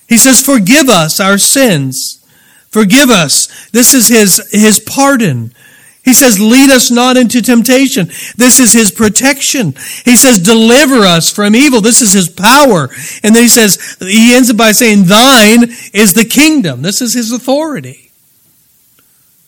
He 0.07 0.17
says, 0.17 0.41
Forgive 0.41 0.87
us 0.87 1.19
our 1.19 1.37
sins. 1.37 2.23
Forgive 2.69 3.09
us. 3.09 3.69
This 3.71 3.93
is 3.93 4.07
his, 4.07 4.49
his 4.51 4.79
pardon. 4.79 5.53
He 6.03 6.13
says, 6.13 6.39
lead 6.39 6.69
us 6.69 6.91
not 6.91 7.15
into 7.15 7.41
temptation. 7.41 8.07
This 8.35 8.59
is 8.59 8.73
his 8.73 8.91
protection. 8.91 9.73
He 10.03 10.17
says, 10.17 10.39
deliver 10.39 11.05
us 11.05 11.31
from 11.31 11.55
evil. 11.55 11.79
This 11.79 12.01
is 12.01 12.11
his 12.11 12.27
power. 12.27 12.89
And 13.23 13.33
then 13.33 13.43
he 13.43 13.47
says, 13.47 13.97
he 14.01 14.33
ends 14.33 14.49
it 14.49 14.57
by 14.57 14.73
saying, 14.73 15.05
thine 15.05 15.63
is 15.93 16.13
the 16.13 16.25
kingdom. 16.29 16.81
This 16.81 17.01
is 17.01 17.13
his 17.13 17.31
authority. 17.31 18.11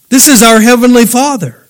This 0.08 0.30
is 0.30 0.42
our 0.42 0.62
heavenly 0.62 1.06
father. 1.06 1.68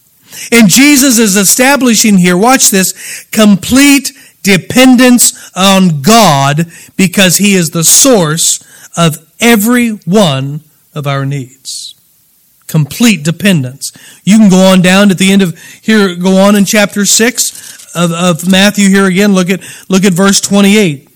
And 0.51 0.69
Jesus 0.69 1.17
is 1.17 1.35
establishing 1.35 2.19
here, 2.19 2.37
watch 2.37 2.69
this, 2.69 3.25
complete 3.31 4.11
dependence 4.43 5.51
on 5.55 6.03
God 6.03 6.71
because 6.95 7.37
he 7.37 7.55
is 7.55 7.71
the 7.71 7.83
source 7.83 8.63
of 8.95 9.17
every 9.39 9.89
one 9.89 10.61
of 10.93 11.07
our 11.07 11.25
needs 11.25 11.94
complete 12.67 13.23
dependence. 13.23 13.91
You 14.23 14.37
can 14.37 14.49
go 14.49 14.65
on 14.65 14.81
down 14.81 15.11
at 15.11 15.17
the 15.17 15.31
end 15.31 15.41
of 15.41 15.57
here, 15.81 16.15
go 16.15 16.37
on 16.37 16.55
in 16.55 16.65
chapter 16.65 17.05
6 17.05 17.95
of, 17.95 18.11
of 18.11 18.49
Matthew 18.49 18.89
here 18.89 19.05
again. 19.05 19.33
Look 19.33 19.49
at, 19.49 19.61
look 19.89 20.03
at 20.03 20.13
verse 20.13 20.41
28. 20.41 21.09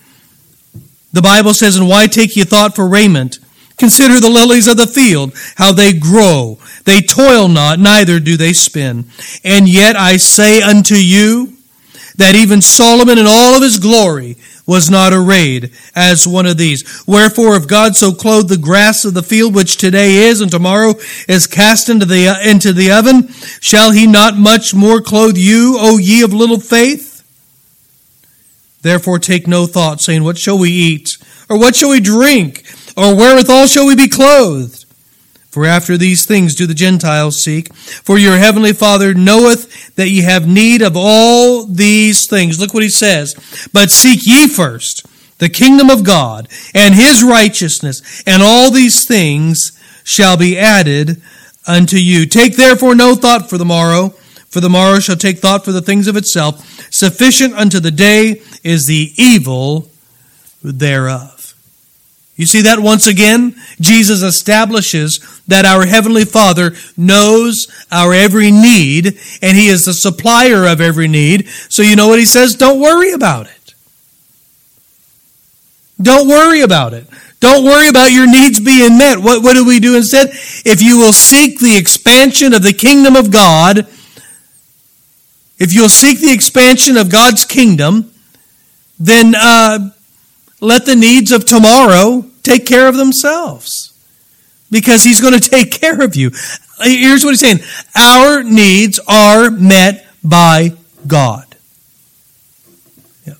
The 1.12 1.22
Bible 1.22 1.54
says, 1.54 1.76
And 1.76 1.88
why 1.88 2.06
take 2.06 2.36
ye 2.36 2.44
thought 2.44 2.76
for 2.76 2.88
raiment? 2.88 3.38
Consider 3.76 4.20
the 4.20 4.28
lilies 4.28 4.68
of 4.68 4.76
the 4.76 4.86
field, 4.86 5.32
how 5.56 5.72
they 5.72 5.92
grow. 5.92 6.58
They 6.84 7.00
toil 7.00 7.48
not, 7.48 7.78
neither 7.78 8.20
do 8.20 8.36
they 8.36 8.52
spin. 8.52 9.06
And 9.42 9.68
yet 9.68 9.96
I 9.96 10.18
say 10.18 10.60
unto 10.60 10.94
you 10.94 11.56
that 12.16 12.34
even 12.34 12.60
Solomon 12.60 13.18
in 13.18 13.26
all 13.26 13.54
of 13.56 13.62
his 13.62 13.78
glory 13.78 14.36
was 14.70 14.88
not 14.88 15.12
arrayed 15.12 15.72
as 15.96 16.28
one 16.28 16.46
of 16.46 16.56
these. 16.56 17.04
Wherefore, 17.04 17.56
if 17.56 17.66
God 17.66 17.96
so 17.96 18.12
clothed 18.12 18.48
the 18.48 18.56
grass 18.56 19.04
of 19.04 19.14
the 19.14 19.22
field, 19.22 19.52
which 19.52 19.78
today 19.78 20.28
is 20.28 20.40
and 20.40 20.48
tomorrow 20.48 20.94
is 21.26 21.48
cast 21.48 21.88
into 21.88 22.06
the, 22.06 22.40
into 22.48 22.72
the 22.72 22.92
oven, 22.92 23.26
shall 23.60 23.90
he 23.90 24.06
not 24.06 24.36
much 24.36 24.72
more 24.72 25.00
clothe 25.00 25.36
you, 25.36 25.74
O 25.76 25.98
ye 25.98 26.22
of 26.22 26.32
little 26.32 26.60
faith? 26.60 27.24
Therefore 28.82 29.18
take 29.18 29.48
no 29.48 29.66
thought, 29.66 30.00
saying, 30.00 30.22
What 30.22 30.38
shall 30.38 30.56
we 30.56 30.70
eat? 30.70 31.18
Or 31.48 31.58
what 31.58 31.74
shall 31.74 31.90
we 31.90 31.98
drink? 31.98 32.64
Or 32.96 33.16
wherewithal 33.16 33.66
shall 33.66 33.88
we 33.88 33.96
be 33.96 34.08
clothed? 34.08 34.84
For 35.50 35.66
after 35.66 35.96
these 35.96 36.26
things 36.26 36.54
do 36.54 36.66
the 36.66 36.74
Gentiles 36.74 37.42
seek. 37.42 37.74
For 37.74 38.18
your 38.18 38.36
heavenly 38.36 38.72
Father 38.72 39.14
knoweth 39.14 39.94
that 39.96 40.08
ye 40.08 40.22
have 40.22 40.46
need 40.46 40.80
of 40.80 40.92
all 40.96 41.66
these 41.66 42.28
things. 42.28 42.60
Look 42.60 42.72
what 42.72 42.84
he 42.84 42.88
says. 42.88 43.34
But 43.72 43.90
seek 43.90 44.20
ye 44.24 44.46
first 44.46 45.06
the 45.38 45.48
kingdom 45.48 45.90
of 45.90 46.04
God 46.04 46.48
and 46.74 46.94
his 46.94 47.24
righteousness, 47.24 48.22
and 48.26 48.42
all 48.42 48.70
these 48.70 49.06
things 49.06 49.72
shall 50.04 50.36
be 50.36 50.56
added 50.56 51.20
unto 51.66 51.96
you. 51.96 52.26
Take 52.26 52.56
therefore 52.56 52.94
no 52.94 53.14
thought 53.14 53.50
for 53.50 53.58
the 53.58 53.64
morrow, 53.64 54.10
for 54.50 54.60
the 54.60 54.70
morrow 54.70 55.00
shall 55.00 55.16
take 55.16 55.38
thought 55.38 55.64
for 55.64 55.72
the 55.72 55.82
things 55.82 56.06
of 56.06 56.16
itself. 56.16 56.64
Sufficient 56.92 57.54
unto 57.54 57.80
the 57.80 57.90
day 57.90 58.42
is 58.62 58.86
the 58.86 59.12
evil 59.16 59.90
thereof. 60.62 61.39
You 62.36 62.46
see 62.46 62.62
that 62.62 62.78
once 62.78 63.06
again? 63.06 63.54
Jesus 63.80 64.22
establishes 64.22 65.42
that 65.46 65.66
our 65.66 65.84
Heavenly 65.84 66.24
Father 66.24 66.72
knows 66.96 67.66
our 67.92 68.14
every 68.14 68.50
need, 68.50 69.18
and 69.42 69.56
He 69.56 69.68
is 69.68 69.84
the 69.84 69.92
supplier 69.92 70.64
of 70.64 70.80
every 70.80 71.08
need. 71.08 71.48
So 71.68 71.82
you 71.82 71.96
know 71.96 72.08
what 72.08 72.18
He 72.18 72.24
says? 72.24 72.54
Don't 72.54 72.80
worry 72.80 73.12
about 73.12 73.46
it. 73.46 73.74
Don't 76.00 76.28
worry 76.28 76.62
about 76.62 76.94
it. 76.94 77.06
Don't 77.40 77.64
worry 77.64 77.88
about 77.88 78.12
your 78.12 78.26
needs 78.26 78.60
being 78.60 78.98
met. 78.98 79.18
What, 79.18 79.42
what 79.42 79.54
do 79.54 79.64
we 79.64 79.80
do 79.80 79.96
instead? 79.96 80.28
If 80.30 80.82
you 80.82 80.98
will 80.98 81.12
seek 81.12 81.58
the 81.58 81.76
expansion 81.76 82.52
of 82.52 82.62
the 82.62 82.72
kingdom 82.72 83.16
of 83.16 83.30
God, 83.30 83.86
if 85.58 85.74
you'll 85.74 85.88
seek 85.88 86.20
the 86.20 86.32
expansion 86.32 86.96
of 86.96 87.10
God's 87.10 87.44
kingdom, 87.44 88.12
then 88.98 89.34
uh, 89.34 89.90
let 90.60 90.86
the 90.86 90.94
needs 90.94 91.32
of 91.32 91.44
tomorrow 91.46 92.24
take 92.42 92.66
care 92.66 92.86
of 92.86 92.96
themselves 92.96 93.90
because 94.70 95.04
he's 95.04 95.20
going 95.20 95.38
to 95.38 95.40
take 95.40 95.72
care 95.80 96.02
of 96.02 96.16
you. 96.16 96.30
Here's 96.82 97.24
what 97.24 97.30
he's 97.30 97.40
saying 97.40 97.60
Our 97.94 98.42
needs 98.42 99.00
are 99.08 99.50
met 99.50 100.06
by 100.22 100.74
God. 101.06 101.56
Yeah. 103.26 103.34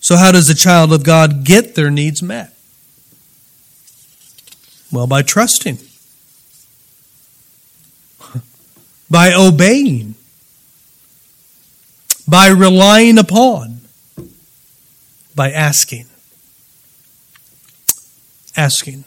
So, 0.00 0.16
how 0.16 0.32
does 0.32 0.48
a 0.50 0.54
child 0.54 0.92
of 0.92 1.04
God 1.04 1.44
get 1.44 1.74
their 1.74 1.90
needs 1.90 2.22
met? 2.22 2.52
Well, 4.92 5.06
by 5.06 5.22
trusting, 5.22 5.78
by 9.10 9.32
obeying, 9.32 10.16
by 12.28 12.48
relying 12.48 13.16
upon, 13.16 13.81
by 15.34 15.50
asking 15.50 16.06
asking. 18.56 19.04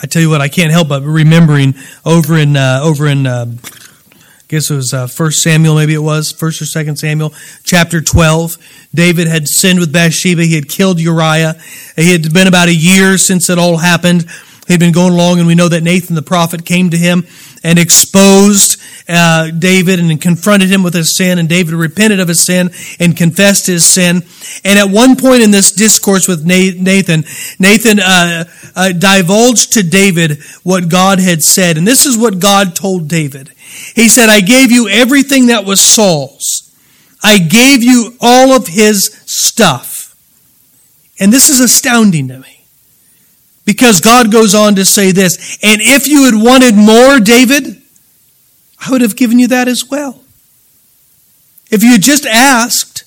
I 0.00 0.06
tell 0.06 0.22
you 0.22 0.30
what, 0.30 0.40
I 0.40 0.48
can't 0.48 0.70
help 0.70 0.88
but 0.88 1.02
remembering 1.02 1.74
over 2.04 2.36
in 2.38 2.56
uh, 2.56 2.80
over 2.82 3.06
in 3.08 3.26
uh, 3.26 3.46
I 3.48 4.46
guess 4.48 4.70
it 4.70 4.76
was 4.76 4.94
uh, 4.94 5.06
First 5.06 5.42
Samuel, 5.42 5.74
maybe 5.74 5.94
it 5.94 6.02
was 6.02 6.32
First 6.32 6.62
or 6.62 6.66
Second 6.66 6.96
Samuel, 6.96 7.34
chapter 7.64 8.00
twelve. 8.00 8.56
David 8.94 9.26
had 9.26 9.48
sinned 9.48 9.80
with 9.80 9.92
Bathsheba. 9.92 10.42
He 10.44 10.54
had 10.54 10.68
killed 10.68 11.00
Uriah. 11.00 11.54
It 11.96 12.22
had 12.22 12.32
been 12.32 12.46
about 12.46 12.68
a 12.68 12.74
year 12.74 13.18
since 13.18 13.50
it 13.50 13.58
all 13.58 13.76
happened. 13.76 14.26
He'd 14.68 14.80
been 14.80 14.92
going 14.92 15.14
along, 15.14 15.38
and 15.38 15.46
we 15.46 15.54
know 15.54 15.68
that 15.68 15.82
Nathan 15.82 16.14
the 16.14 16.22
prophet 16.22 16.64
came 16.64 16.90
to 16.90 16.96
him 16.96 17.26
and 17.64 17.78
exposed 17.78 18.80
uh, 19.08 19.50
David 19.50 19.98
and 19.98 20.20
confronted 20.20 20.68
him 20.68 20.82
with 20.82 20.94
his 20.94 21.16
sin, 21.16 21.38
and 21.38 21.48
David 21.48 21.74
repented 21.74 22.20
of 22.20 22.28
his 22.28 22.44
sin 22.44 22.70
and 23.00 23.16
confessed 23.16 23.66
his 23.66 23.86
sin. 23.86 24.22
And 24.64 24.78
at 24.78 24.90
one 24.90 25.16
point 25.16 25.42
in 25.42 25.50
this 25.50 25.72
discourse 25.72 26.28
with 26.28 26.44
Nathan, 26.44 27.24
Nathan 27.58 28.00
uh, 28.00 28.44
uh, 28.76 28.92
divulged 28.92 29.72
to 29.72 29.82
David 29.82 30.42
what 30.62 30.88
God 30.88 31.20
had 31.20 31.42
said, 31.42 31.78
and 31.78 31.86
this 31.86 32.04
is 32.04 32.18
what 32.18 32.38
God 32.38 32.74
told 32.74 33.08
David. 33.08 33.50
He 33.94 34.08
said, 34.08 34.28
"I 34.28 34.40
gave 34.40 34.70
you 34.70 34.88
everything 34.88 35.46
that 35.46 35.64
was 35.64 35.80
Saul's. 35.80 36.70
I 37.22 37.38
gave 37.38 37.82
you 37.82 38.16
all 38.20 38.52
of 38.52 38.66
his 38.66 39.06
stuff." 39.26 40.14
And 41.20 41.32
this 41.32 41.48
is 41.48 41.60
astounding 41.60 42.28
to 42.28 42.38
me. 42.38 42.58
Because 43.64 44.00
God 44.00 44.32
goes 44.32 44.54
on 44.54 44.76
to 44.76 44.84
say 44.86 45.12
this, 45.12 45.58
and 45.62 45.82
if 45.82 46.08
you 46.08 46.24
had 46.24 46.34
wanted 46.34 46.74
more, 46.74 47.20
David, 47.20 47.77
I 48.80 48.90
would 48.90 49.00
have 49.00 49.16
given 49.16 49.38
you 49.38 49.48
that 49.48 49.68
as 49.68 49.88
well. 49.88 50.22
If 51.70 51.82
you 51.82 51.92
had 51.92 52.02
just 52.02 52.26
asked, 52.26 53.04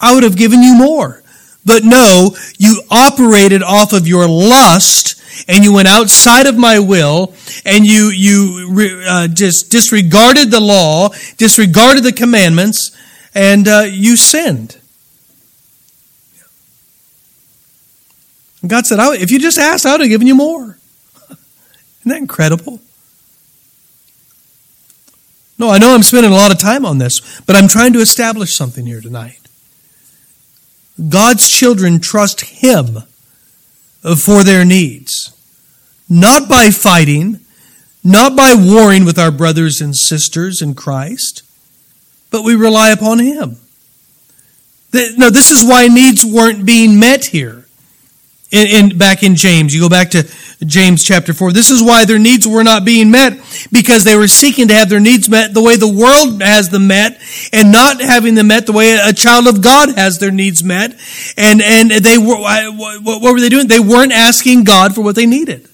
I 0.00 0.14
would 0.14 0.24
have 0.24 0.36
given 0.36 0.62
you 0.62 0.74
more. 0.74 1.22
But 1.64 1.84
no, 1.84 2.36
you 2.58 2.82
operated 2.90 3.62
off 3.62 3.92
of 3.92 4.08
your 4.08 4.26
lust 4.26 5.20
and 5.48 5.62
you 5.62 5.72
went 5.72 5.88
outside 5.88 6.46
of 6.46 6.58
my 6.58 6.80
will 6.80 7.34
and 7.64 7.86
you, 7.86 8.08
you 8.08 9.00
uh, 9.08 9.28
just 9.28 9.70
disregarded 9.70 10.50
the 10.50 10.60
law, 10.60 11.10
disregarded 11.36 12.02
the 12.02 12.12
commandments, 12.12 12.96
and 13.34 13.68
uh, 13.68 13.84
you 13.88 14.16
sinned. 14.16 14.78
And 18.60 18.70
God 18.70 18.86
said, 18.86 18.98
If 19.20 19.30
you 19.30 19.38
just 19.38 19.58
asked, 19.58 19.86
I 19.86 19.92
would 19.92 20.00
have 20.00 20.10
given 20.10 20.26
you 20.26 20.34
more. 20.34 20.78
Isn't 21.30 21.38
that 22.06 22.18
incredible? 22.18 22.80
No, 25.58 25.70
I 25.70 25.78
know 25.78 25.94
I'm 25.94 26.02
spending 26.02 26.32
a 26.32 26.36
lot 26.36 26.50
of 26.50 26.58
time 26.58 26.84
on 26.84 26.98
this, 26.98 27.40
but 27.46 27.56
I'm 27.56 27.68
trying 27.68 27.92
to 27.92 28.00
establish 28.00 28.56
something 28.56 28.86
here 28.86 29.00
tonight. 29.00 29.38
God's 31.08 31.48
children 31.48 32.00
trust 32.00 32.40
Him 32.40 33.04
for 34.18 34.42
their 34.42 34.64
needs, 34.64 35.32
not 36.08 36.48
by 36.48 36.70
fighting, 36.70 37.40
not 38.02 38.36
by 38.36 38.54
warring 38.56 39.04
with 39.04 39.18
our 39.18 39.30
brothers 39.30 39.80
and 39.80 39.94
sisters 39.96 40.60
in 40.60 40.74
Christ, 40.74 41.42
but 42.30 42.42
we 42.42 42.54
rely 42.54 42.90
upon 42.90 43.20
Him. 43.20 43.58
No, 44.92 45.30
this 45.30 45.50
is 45.50 45.64
why 45.64 45.86
needs 45.86 46.24
weren't 46.24 46.66
being 46.66 46.98
met 46.98 47.26
here 47.26 47.61
in, 48.52 48.90
in, 48.92 48.98
back 48.98 49.22
in 49.22 49.34
James. 49.34 49.74
You 49.74 49.80
go 49.80 49.88
back 49.88 50.10
to 50.10 50.28
James 50.64 51.02
chapter 51.02 51.32
4. 51.32 51.52
This 51.52 51.70
is 51.70 51.82
why 51.82 52.04
their 52.04 52.18
needs 52.18 52.46
were 52.46 52.62
not 52.62 52.84
being 52.84 53.10
met 53.10 53.40
because 53.72 54.04
they 54.04 54.14
were 54.14 54.28
seeking 54.28 54.68
to 54.68 54.74
have 54.74 54.90
their 54.90 55.00
needs 55.00 55.28
met 55.28 55.54
the 55.54 55.62
way 55.62 55.76
the 55.76 55.88
world 55.88 56.42
has 56.42 56.68
them 56.68 56.86
met 56.86 57.20
and 57.52 57.72
not 57.72 58.00
having 58.00 58.34
them 58.34 58.48
met 58.48 58.66
the 58.66 58.72
way 58.72 58.94
a 58.94 59.12
child 59.12 59.48
of 59.48 59.62
God 59.62 59.96
has 59.96 60.18
their 60.18 60.30
needs 60.30 60.62
met. 60.62 60.92
And, 61.36 61.62
and 61.62 61.90
they 61.90 62.18
were, 62.18 62.36
what 62.36 63.22
were 63.22 63.40
they 63.40 63.48
doing? 63.48 63.68
They 63.68 63.80
weren't 63.80 64.12
asking 64.12 64.64
God 64.64 64.94
for 64.94 65.00
what 65.00 65.16
they 65.16 65.26
needed. 65.26 65.66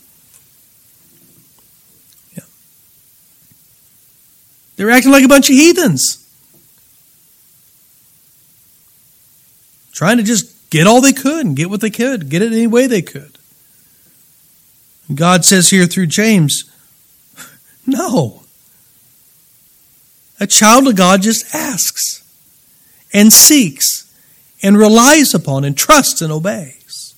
Yeah. 2.35 2.45
They 4.77 4.85
were 4.85 4.93
acting 4.93 5.11
like 5.11 5.25
a 5.25 5.29
bunch 5.29 5.51
of 5.51 5.57
heathens. 5.57 6.25
Trying 9.93 10.19
to 10.19 10.23
just 10.23 10.58
get 10.71 10.87
all 10.87 11.01
they 11.01 11.13
could 11.13 11.47
and 11.47 11.57
get 11.57 11.71
what 11.71 11.81
they 11.81 11.91
could, 11.91 12.29
get 12.29 12.43
it 12.43 12.53
any 12.53 12.67
way 12.67 12.87
they 12.87 13.03
could. 13.03 13.39
God 15.15 15.45
says 15.45 15.71
here 15.71 15.87
through 15.87 16.07
James, 16.07 16.71
no. 17.87 18.43
A 20.41 20.47
child 20.47 20.87
of 20.87 20.97
God 20.97 21.23
just 21.23 21.55
asks 21.55 22.23
and 23.13 23.33
seeks 23.33 24.13
and 24.63 24.77
relies 24.77 25.35
upon 25.35 25.65
and 25.65 25.77
trusts 25.77 26.21
and 26.21 26.33
obeys. 26.33 27.15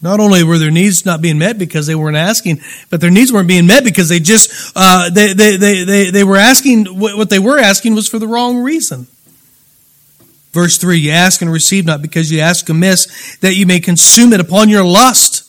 Not 0.00 0.20
only 0.20 0.44
were 0.44 0.58
their 0.58 0.70
needs 0.70 1.06
not 1.06 1.22
being 1.22 1.38
met 1.38 1.58
because 1.58 1.86
they 1.86 1.94
weren't 1.94 2.16
asking, 2.16 2.60
but 2.90 3.00
their 3.00 3.10
needs 3.10 3.32
weren't 3.32 3.48
being 3.48 3.66
met 3.66 3.84
because 3.84 4.10
they 4.10 4.20
just 4.20 4.72
uh, 4.76 5.08
they, 5.08 5.32
they, 5.32 5.56
they, 5.56 5.84
they, 5.84 6.10
they 6.10 6.24
were 6.24 6.36
asking 6.36 6.84
what 6.84 7.30
they 7.30 7.38
were 7.38 7.58
asking 7.58 7.94
was 7.94 8.06
for 8.06 8.18
the 8.18 8.28
wrong 8.28 8.58
reason. 8.58 9.06
Verse 10.54 10.78
3 10.78 10.98
You 10.98 11.10
ask 11.10 11.42
and 11.42 11.52
receive 11.52 11.84
not 11.84 12.00
because 12.00 12.30
you 12.30 12.38
ask 12.38 12.68
amiss, 12.68 13.36
that 13.38 13.56
you 13.56 13.66
may 13.66 13.80
consume 13.80 14.32
it 14.32 14.40
upon 14.40 14.68
your 14.68 14.84
lust. 14.84 15.42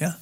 Yeah. 0.00 0.14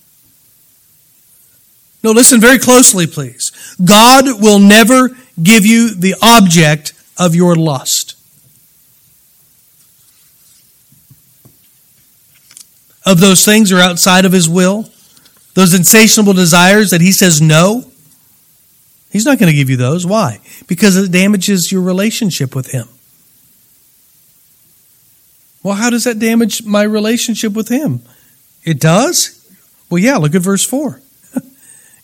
No, 2.02 2.12
listen 2.12 2.40
very 2.40 2.58
closely, 2.58 3.06
please. 3.06 3.50
God 3.82 4.40
will 4.40 4.58
never 4.60 5.08
give 5.42 5.64
you 5.64 5.94
the 5.94 6.14
object 6.22 6.92
of 7.18 7.34
your 7.34 7.56
lust. 7.56 8.14
Of 13.06 13.20
those 13.20 13.44
things 13.44 13.72
are 13.72 13.80
outside 13.80 14.26
of 14.26 14.32
His 14.32 14.48
will, 14.48 14.90
those 15.54 15.72
insatiable 15.72 16.34
desires 16.34 16.90
that 16.90 17.00
He 17.00 17.10
says 17.12 17.40
no. 17.40 17.90
He's 19.10 19.24
not 19.24 19.38
going 19.38 19.50
to 19.50 19.56
give 19.56 19.70
you 19.70 19.76
those. 19.76 20.04
Why? 20.04 20.40
Because 20.66 20.96
it 20.96 21.10
damages 21.10 21.70
your 21.72 21.82
relationship 21.82 22.54
with 22.54 22.72
Him. 22.72 22.88
Well, 25.64 25.74
how 25.74 25.88
does 25.90 26.04
that 26.04 26.18
damage 26.18 26.62
my 26.64 26.82
relationship 26.82 27.54
with 27.54 27.68
him? 27.68 28.02
It 28.64 28.78
does? 28.78 29.40
Well, 29.90 29.98
yeah, 29.98 30.18
look 30.18 30.34
at 30.34 30.42
verse 30.42 30.64
4. 30.64 31.00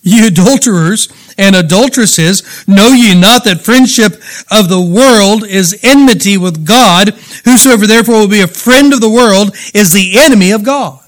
Ye 0.03 0.27
adulterers 0.27 1.09
and 1.37 1.55
adulteresses, 1.55 2.67
know 2.67 2.89
ye 2.89 3.15
not 3.15 3.45
that 3.45 3.61
friendship 3.61 4.15
of 4.51 4.71
the 4.71 4.81
world 4.81 5.47
is 5.47 5.79
enmity 5.83 6.39
with 6.39 6.67
God? 6.67 7.11
Whosoever 7.45 7.87
therefore 7.87 8.21
will 8.21 8.29
be 8.29 8.41
a 8.41 8.47
friend 8.47 8.95
of 8.95 9.03
the 9.03 9.11
world 9.11 9.55
is 9.75 9.93
the 9.93 10.19
enemy 10.19 10.53
of 10.53 10.65
God. 10.65 11.01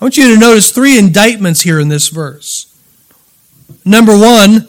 I 0.00 0.04
want 0.04 0.16
you 0.16 0.32
to 0.32 0.40
notice 0.40 0.70
three 0.70 0.96
indictments 0.96 1.62
here 1.62 1.80
in 1.80 1.88
this 1.88 2.08
verse. 2.08 2.72
Number 3.84 4.16
one, 4.16 4.68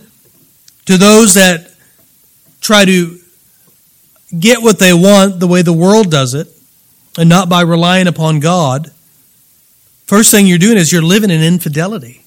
to 0.85 0.97
those 0.97 1.35
that 1.35 1.71
try 2.61 2.83
to 2.85 3.19
get 4.37 4.61
what 4.61 4.79
they 4.79 4.93
want 4.93 5.39
the 5.39 5.47
way 5.47 5.61
the 5.61 5.73
world 5.73 6.11
does 6.11 6.33
it 6.33 6.47
and 7.17 7.29
not 7.29 7.49
by 7.49 7.61
relying 7.61 8.07
upon 8.07 8.39
God, 8.39 8.91
first 10.05 10.31
thing 10.31 10.45
you're 10.45 10.57
doing 10.57 10.77
is 10.77 10.91
you're 10.91 11.01
living 11.01 11.31
in 11.31 11.41
infidelity. 11.41 12.23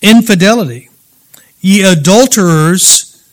Infidelity. 0.00 0.88
Ye 1.60 1.82
adulterers 1.82 3.24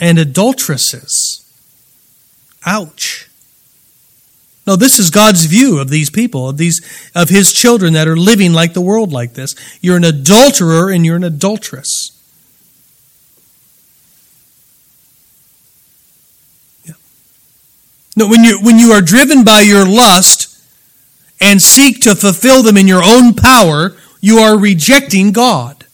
and 0.00 0.18
adulteresses. 0.18 1.44
Ouch. 2.64 3.28
No, 4.66 4.74
this 4.74 4.98
is 4.98 5.10
God's 5.10 5.44
view 5.44 5.78
of 5.78 5.90
these 5.90 6.10
people, 6.10 6.48
of 6.48 6.56
these 6.56 6.80
of 7.14 7.28
his 7.28 7.52
children 7.52 7.92
that 7.92 8.08
are 8.08 8.16
living 8.16 8.52
like 8.52 8.72
the 8.72 8.80
world 8.80 9.12
like 9.12 9.34
this. 9.34 9.54
You're 9.80 9.96
an 9.96 10.04
adulterer 10.04 10.90
and 10.90 11.06
you're 11.06 11.16
an 11.16 11.22
adulteress. 11.22 12.05
No, 18.16 18.26
when 18.28 18.42
you, 18.42 18.58
when 18.62 18.78
you 18.78 18.92
are 18.92 19.02
driven 19.02 19.44
by 19.44 19.60
your 19.60 19.86
lust 19.86 20.58
and 21.38 21.60
seek 21.60 22.00
to 22.00 22.14
fulfill 22.14 22.62
them 22.62 22.78
in 22.78 22.88
your 22.88 23.04
own 23.04 23.34
power, 23.34 23.94
you 24.22 24.38
are 24.38 24.58
rejecting 24.58 25.32
God. 25.32 25.84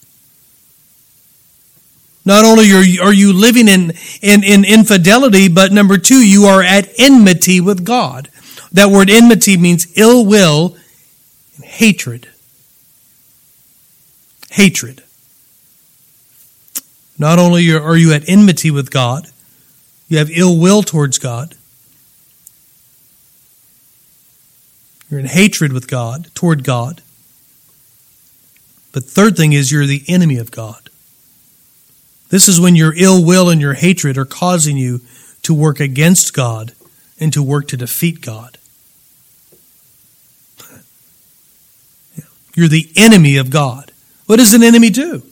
Not 2.25 2.45
only 2.45 2.73
are 3.01 3.13
you, 3.13 3.33
living 3.33 3.67
in, 3.67 3.93
in, 4.23 4.45
in 4.45 4.65
infidelity, 4.65 5.49
but 5.49 5.73
number 5.73 5.99
two, 5.99 6.25
you 6.25 6.45
are 6.45 6.63
at 6.63 6.89
enmity 6.97 7.61
with 7.61 7.85
God. 7.85 8.29
That 8.71 8.91
word 8.91 9.11
enmity 9.11 9.57
means 9.57 9.93
ill 9.99 10.25
will 10.25 10.77
and 11.57 11.65
hatred. 11.65 12.29
Hatred. 14.51 15.03
Not 17.19 17.41
only 17.41 17.73
are 17.75 17.97
you 17.97 18.13
at 18.13 18.29
enmity 18.29 18.71
with 18.71 18.91
God, 18.91 19.27
you 20.09 20.19
have 20.19 20.31
ill 20.31 20.59
will 20.59 20.83
towards 20.83 21.19
God, 21.19 21.57
You're 25.13 25.21
in 25.21 25.27
hatred 25.27 25.75
with 25.75 25.89
God, 25.89 26.31
toward 26.35 26.65
God. 26.65 27.03
But 28.93 29.05
third 29.05 29.37
thing 29.37 29.53
is 29.53 29.71
you're 29.71 29.85
the 29.85 30.03
enemy 30.09 30.39
of 30.39 30.51
God. 30.51 30.89
This 32.31 32.49
is 32.49 32.59
when 32.59 32.77
your 32.77 32.95
ill 32.97 33.23
will 33.23 33.51
and 33.51 33.61
your 33.61 33.75
hatred 33.75 34.17
are 34.17 34.25
causing 34.25 34.79
you 34.79 35.03
to 35.43 35.53
work 35.53 35.81
against 35.81 36.33
God 36.33 36.73
and 37.21 37.31
to 37.35 37.43
work 37.43 37.69
to 37.69 37.77
defeat 37.77 38.23
God. 38.23 38.57
You're 42.55 42.69
the 42.69 42.91
enemy 42.97 43.37
of 43.37 43.51
God. 43.51 43.93
What 44.25 44.39
does 44.39 44.55
an 44.55 44.63
enemy 44.63 44.89
do? 44.89 45.23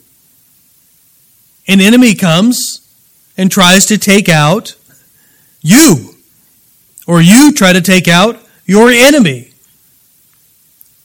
An 1.67 1.81
enemy 1.81 2.13
comes 2.13 2.87
and 3.35 3.51
tries 3.51 3.87
to 3.87 3.97
take 3.97 4.29
out 4.29 4.75
you, 5.63 6.13
or 7.07 7.19
you 7.19 7.51
try 7.51 7.73
to 7.73 7.81
take 7.81 8.07
out 8.07 8.37
your 8.67 8.91
enemy. 8.91 9.50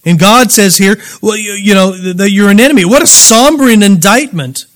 And 0.07 0.21
God 0.21 0.53
says 0.53 0.79
here, 0.79 0.97
well, 1.21 1.37
you, 1.37 1.53
you 1.53 1.75
know, 1.75 1.91
that 1.91 2.31
you're 2.31 2.49
an 2.49 2.61
enemy. 2.61 2.85
What 2.85 3.03
a 3.03 3.07
sombering 3.07 3.85
indictment 3.85 4.67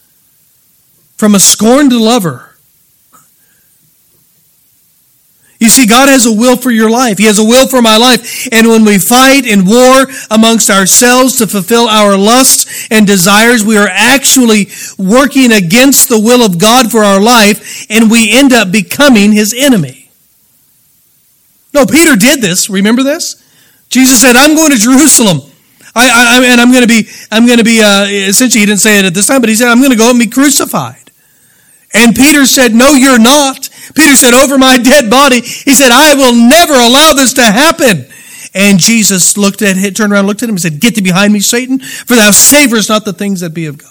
from 1.16 1.36
a 1.36 1.38
scorned 1.38 1.92
lover. 1.92 2.50
You 5.60 5.68
see, 5.68 5.86
God 5.86 6.08
has 6.08 6.24
a 6.26 6.32
will 6.32 6.56
for 6.56 6.70
your 6.70 6.90
life. 6.90 7.18
He 7.18 7.26
has 7.26 7.38
a 7.38 7.44
will 7.44 7.68
for 7.68 7.82
my 7.82 7.98
life. 7.98 8.48
And 8.50 8.66
when 8.66 8.84
we 8.84 8.98
fight 8.98 9.46
in 9.46 9.66
war 9.66 10.06
amongst 10.30 10.70
ourselves 10.70 11.36
to 11.36 11.46
fulfill 11.46 11.86
our 11.86 12.16
lusts 12.16 12.88
and 12.90 13.06
desires, 13.06 13.64
we 13.64 13.76
are 13.76 13.88
actually 13.88 14.68
working 14.98 15.52
against 15.52 16.08
the 16.08 16.18
will 16.18 16.44
of 16.44 16.58
God 16.58 16.90
for 16.90 17.04
our 17.04 17.20
life, 17.20 17.86
and 17.90 18.10
we 18.10 18.34
end 18.34 18.54
up 18.54 18.72
becoming 18.72 19.32
His 19.32 19.54
enemy. 19.56 20.08
No, 21.74 21.84
Peter 21.84 22.16
did 22.16 22.40
this. 22.40 22.70
Remember 22.70 23.02
this? 23.02 23.39
Jesus 23.90 24.20
said, 24.22 24.36
I'm 24.36 24.54
going 24.54 24.70
to 24.70 24.78
Jerusalem. 24.78 25.40
I, 25.94 26.38
I, 26.38 26.46
and 26.46 26.60
I'm 26.60 26.70
going 26.70 26.86
to 26.86 26.88
be, 26.88 27.08
I'm 27.30 27.46
going 27.46 27.58
to 27.58 27.64
be, 27.64 27.80
uh, 27.82 28.06
essentially, 28.06 28.60
he 28.60 28.66
didn't 28.66 28.80
say 28.80 29.00
it 29.00 29.04
at 29.04 29.14
this 29.14 29.26
time, 29.26 29.40
but 29.40 29.50
he 29.50 29.56
said, 29.56 29.68
I'm 29.68 29.78
going 29.78 29.90
to 29.90 29.98
go 29.98 30.10
and 30.10 30.18
be 30.18 30.28
crucified. 30.28 31.10
And 31.92 32.14
Peter 32.14 32.46
said, 32.46 32.72
No, 32.72 32.94
you're 32.94 33.18
not. 33.18 33.68
Peter 33.96 34.14
said, 34.14 34.32
Over 34.32 34.56
my 34.58 34.78
dead 34.78 35.10
body. 35.10 35.40
He 35.40 35.74
said, 35.74 35.90
I 35.90 36.14
will 36.14 36.34
never 36.34 36.74
allow 36.74 37.12
this 37.12 37.32
to 37.34 37.42
happen. 37.42 38.06
And 38.54 38.78
Jesus 38.78 39.36
looked 39.36 39.62
at 39.62 39.76
him, 39.76 39.92
turned 39.92 40.12
around, 40.12 40.26
looked 40.26 40.42
at 40.42 40.48
him, 40.48 40.54
and 40.54 40.60
said, 40.60 40.80
Get 40.80 40.94
thee 40.94 41.02
behind 41.02 41.32
me, 41.32 41.40
Satan, 41.40 41.80
for 41.80 42.14
thou 42.14 42.30
savorest 42.30 42.88
not 42.88 43.04
the 43.04 43.12
things 43.12 43.40
that 43.40 43.54
be 43.54 43.66
of 43.66 43.78
God. 43.78 43.88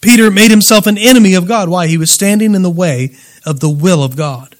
Peter 0.00 0.30
made 0.30 0.50
himself 0.50 0.86
an 0.86 0.96
enemy 0.96 1.34
of 1.34 1.46
God. 1.46 1.68
Why? 1.68 1.86
He 1.86 1.98
was 1.98 2.10
standing 2.10 2.54
in 2.54 2.62
the 2.62 2.70
way 2.70 3.16
of 3.44 3.60
the 3.60 3.68
will 3.68 4.02
of 4.02 4.16
God. 4.16 4.56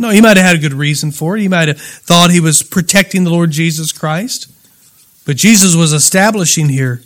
No, 0.00 0.10
he 0.10 0.20
might 0.20 0.36
have 0.36 0.46
had 0.46 0.56
a 0.56 0.60
good 0.60 0.72
reason 0.72 1.12
for 1.12 1.36
it. 1.36 1.42
He 1.42 1.48
might 1.48 1.68
have 1.68 1.80
thought 1.80 2.30
he 2.30 2.40
was 2.40 2.62
protecting 2.62 3.24
the 3.24 3.30
Lord 3.30 3.50
Jesus 3.50 3.92
Christ. 3.92 4.50
But 5.26 5.36
Jesus 5.36 5.76
was 5.76 5.92
establishing 5.92 6.70
here 6.70 7.02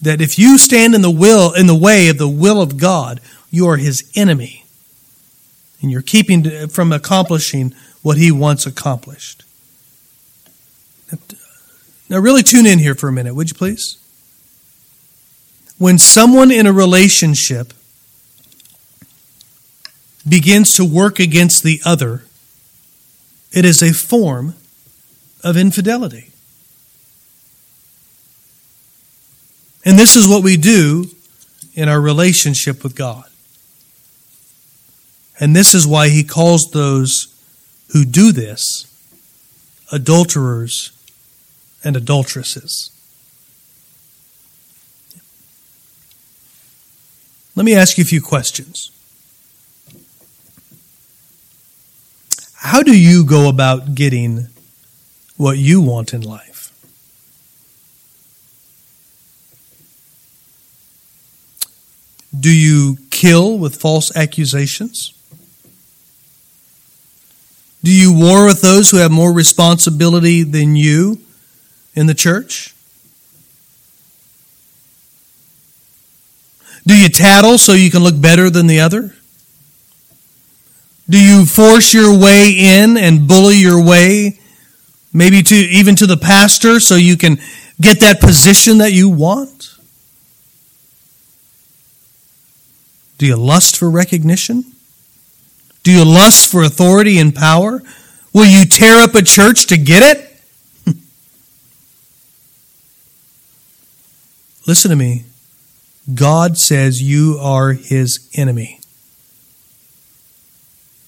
that 0.00 0.20
if 0.20 0.38
you 0.38 0.58
stand 0.58 0.94
in 0.94 1.02
the 1.02 1.10
will 1.10 1.52
in 1.52 1.66
the 1.66 1.74
way 1.74 2.08
of 2.08 2.18
the 2.18 2.28
will 2.28 2.62
of 2.62 2.78
God, 2.78 3.20
you 3.50 3.68
are 3.68 3.76
his 3.76 4.10
enemy. 4.14 4.64
And 5.82 5.90
you're 5.90 6.02
keeping 6.02 6.68
from 6.68 6.92
accomplishing 6.92 7.74
what 8.02 8.16
he 8.16 8.30
once 8.32 8.64
accomplished. 8.64 9.44
Now 12.08 12.18
really 12.18 12.42
tune 12.42 12.64
in 12.64 12.78
here 12.78 12.94
for 12.94 13.08
a 13.08 13.12
minute, 13.12 13.34
would 13.34 13.50
you 13.50 13.56
please? 13.56 13.98
when 15.82 15.98
someone 15.98 16.52
in 16.52 16.64
a 16.64 16.72
relationship 16.72 17.72
begins 20.28 20.70
to 20.76 20.84
work 20.84 21.18
against 21.18 21.62
the 21.62 21.80
other, 21.84 22.24
it 23.52 23.64
is 23.64 23.82
a 23.82 23.92
form 23.92 24.54
of 25.42 25.56
infidelity. 25.56 26.30
And 29.84 29.98
this 29.98 30.16
is 30.16 30.28
what 30.28 30.44
we 30.44 30.56
do 30.56 31.06
in 31.74 31.88
our 31.88 32.00
relationship 32.00 32.84
with 32.84 32.94
God. 32.94 33.24
And 35.40 35.56
this 35.56 35.74
is 35.74 35.86
why 35.86 36.08
he 36.08 36.22
calls 36.22 36.70
those 36.72 37.28
who 37.92 38.04
do 38.04 38.32
this 38.32 38.86
adulterers 39.90 40.92
and 41.84 41.96
adulteresses. 41.96 42.90
Let 47.54 47.64
me 47.64 47.74
ask 47.74 47.98
you 47.98 48.02
a 48.02 48.06
few 48.06 48.22
questions. 48.22 48.90
How 52.72 52.82
do 52.82 52.98
you 52.98 53.22
go 53.22 53.50
about 53.50 53.94
getting 53.94 54.46
what 55.36 55.58
you 55.58 55.82
want 55.82 56.14
in 56.14 56.22
life? 56.22 56.72
Do 62.34 62.48
you 62.48 62.96
kill 63.10 63.58
with 63.58 63.76
false 63.76 64.16
accusations? 64.16 65.12
Do 67.84 67.92
you 67.92 68.10
war 68.10 68.46
with 68.46 68.62
those 68.62 68.90
who 68.90 68.96
have 68.96 69.10
more 69.10 69.34
responsibility 69.34 70.42
than 70.42 70.74
you 70.74 71.20
in 71.94 72.06
the 72.06 72.14
church? 72.14 72.74
Do 76.86 76.96
you 76.96 77.10
tattle 77.10 77.58
so 77.58 77.74
you 77.74 77.90
can 77.90 78.02
look 78.02 78.18
better 78.18 78.48
than 78.48 78.66
the 78.66 78.80
other? 78.80 79.14
Do 81.12 81.22
you 81.22 81.44
force 81.44 81.92
your 81.92 82.18
way 82.18 82.54
in 82.56 82.96
and 82.96 83.28
bully 83.28 83.56
your 83.56 83.84
way, 83.84 84.38
maybe 85.12 85.42
to 85.42 85.54
even 85.54 85.94
to 85.96 86.06
the 86.06 86.16
pastor, 86.16 86.80
so 86.80 86.94
you 86.94 87.18
can 87.18 87.36
get 87.78 88.00
that 88.00 88.18
position 88.18 88.78
that 88.78 88.92
you 88.94 89.10
want? 89.10 89.76
Do 93.18 93.26
you 93.26 93.36
lust 93.36 93.76
for 93.76 93.90
recognition? 93.90 94.64
Do 95.82 95.92
you 95.92 96.02
lust 96.02 96.50
for 96.50 96.62
authority 96.62 97.18
and 97.18 97.34
power? 97.34 97.82
Will 98.32 98.46
you 98.46 98.64
tear 98.64 99.04
up 99.04 99.14
a 99.14 99.20
church 99.20 99.66
to 99.66 99.76
get 99.76 100.16
it? 100.16 100.96
Listen 104.66 104.88
to 104.90 104.96
me. 104.96 105.24
God 106.14 106.56
says 106.56 107.02
you 107.02 107.36
are 107.38 107.74
his 107.74 108.30
enemy. 108.32 108.78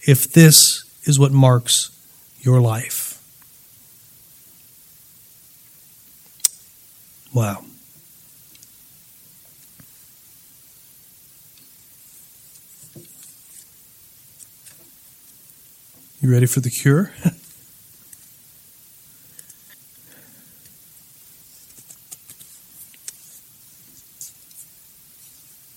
If 0.07 0.33
this 0.33 0.85
is 1.05 1.19
what 1.19 1.33
marks 1.33 1.91
your 2.41 2.61
life. 2.61 3.21
Wow. 7.33 7.65
You 16.21 16.31
ready 16.31 16.47
for 16.47 16.61
the 16.61 16.71
cure? 16.71 17.13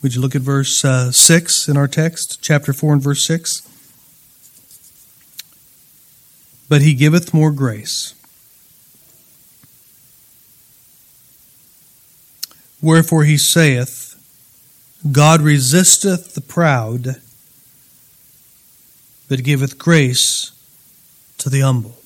Would 0.02 0.16
you 0.16 0.22
look 0.22 0.36
at 0.36 0.42
verse 0.42 0.86
uh, 0.86 1.12
6 1.12 1.68
in 1.68 1.76
our 1.76 1.88
text, 1.88 2.40
chapter 2.42 2.72
4 2.72 2.94
and 2.94 3.02
verse 3.02 3.26
6? 3.26 3.67
But 6.70 6.82
he 6.82 6.94
giveth 6.94 7.34
more 7.34 7.52
grace. 7.52 8.14
Wherefore 12.82 13.24
he 13.24 13.38
saith, 13.38 14.14
God 15.12 15.42
resisteth 15.42 16.34
the 16.34 16.42
proud 16.42 17.22
but 19.28 19.44
giveth 19.44 19.78
grace 19.78 20.52
to 21.38 21.50
the 21.50 21.62
humble. 21.62 21.98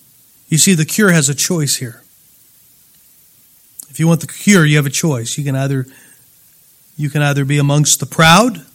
You 0.49 0.57
see, 0.57 0.73
the 0.73 0.85
cure 0.85 1.11
has 1.11 1.29
a 1.29 1.35
choice 1.35 1.77
here. 1.77 2.01
If 3.89 3.99
you 3.99 4.07
want 4.07 4.21
the 4.21 4.27
cure, 4.27 4.65
you 4.65 4.77
have 4.77 4.85
a 4.85 4.89
choice. 4.91 5.37
You 5.37 5.43
can 5.43 5.55
either 5.55 5.85
you 6.97 7.09
can 7.09 7.21
either 7.21 7.45
be 7.45 7.57
amongst 7.57 7.99
the 7.99 8.05
proud 8.05 8.65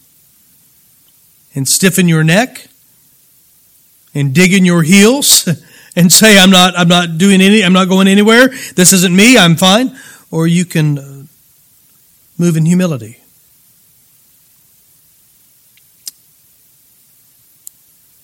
and 1.54 1.68
stiffen 1.68 2.08
your 2.08 2.24
neck 2.24 2.66
and 4.14 4.34
dig 4.34 4.52
in 4.52 4.64
your 4.64 4.82
heels 4.82 5.48
and 5.96 6.12
say 6.12 6.38
I'm 6.38 6.50
not 6.50 6.78
I'm 6.78 6.88
not 6.88 7.18
doing 7.18 7.40
any 7.40 7.64
I'm 7.64 7.72
not 7.72 7.88
going 7.88 8.06
anywhere. 8.06 8.48
This 8.48 8.92
isn't 8.92 9.14
me. 9.14 9.36
I'm 9.36 9.56
fine. 9.56 9.98
Or 10.30 10.46
you 10.46 10.64
can 10.64 10.98
uh, 10.98 11.24
move 12.38 12.56
in 12.56 12.66
humility 12.66 13.18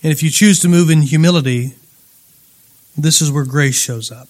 And 0.02 0.10
if 0.10 0.22
you 0.22 0.30
choose 0.30 0.58
to 0.60 0.68
move 0.68 0.90
in 0.90 1.02
humility, 1.02 1.74
this 2.96 3.22
is 3.22 3.30
where 3.30 3.44
grace 3.44 3.80
shows 3.80 4.10
up. 4.10 4.28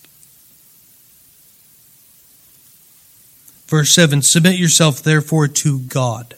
Verse 3.67 3.95
7 3.95 4.21
Submit 4.21 4.59
yourself 4.59 5.03
therefore 5.03 5.49
to 5.49 5.79
God. 5.79 6.35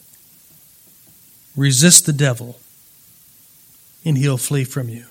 Resist 1.57 2.07
the 2.07 2.13
devil, 2.13 2.61
and 4.05 4.17
he'll 4.17 4.39
flee 4.39 4.65
from 4.65 4.89
you. 4.89 5.07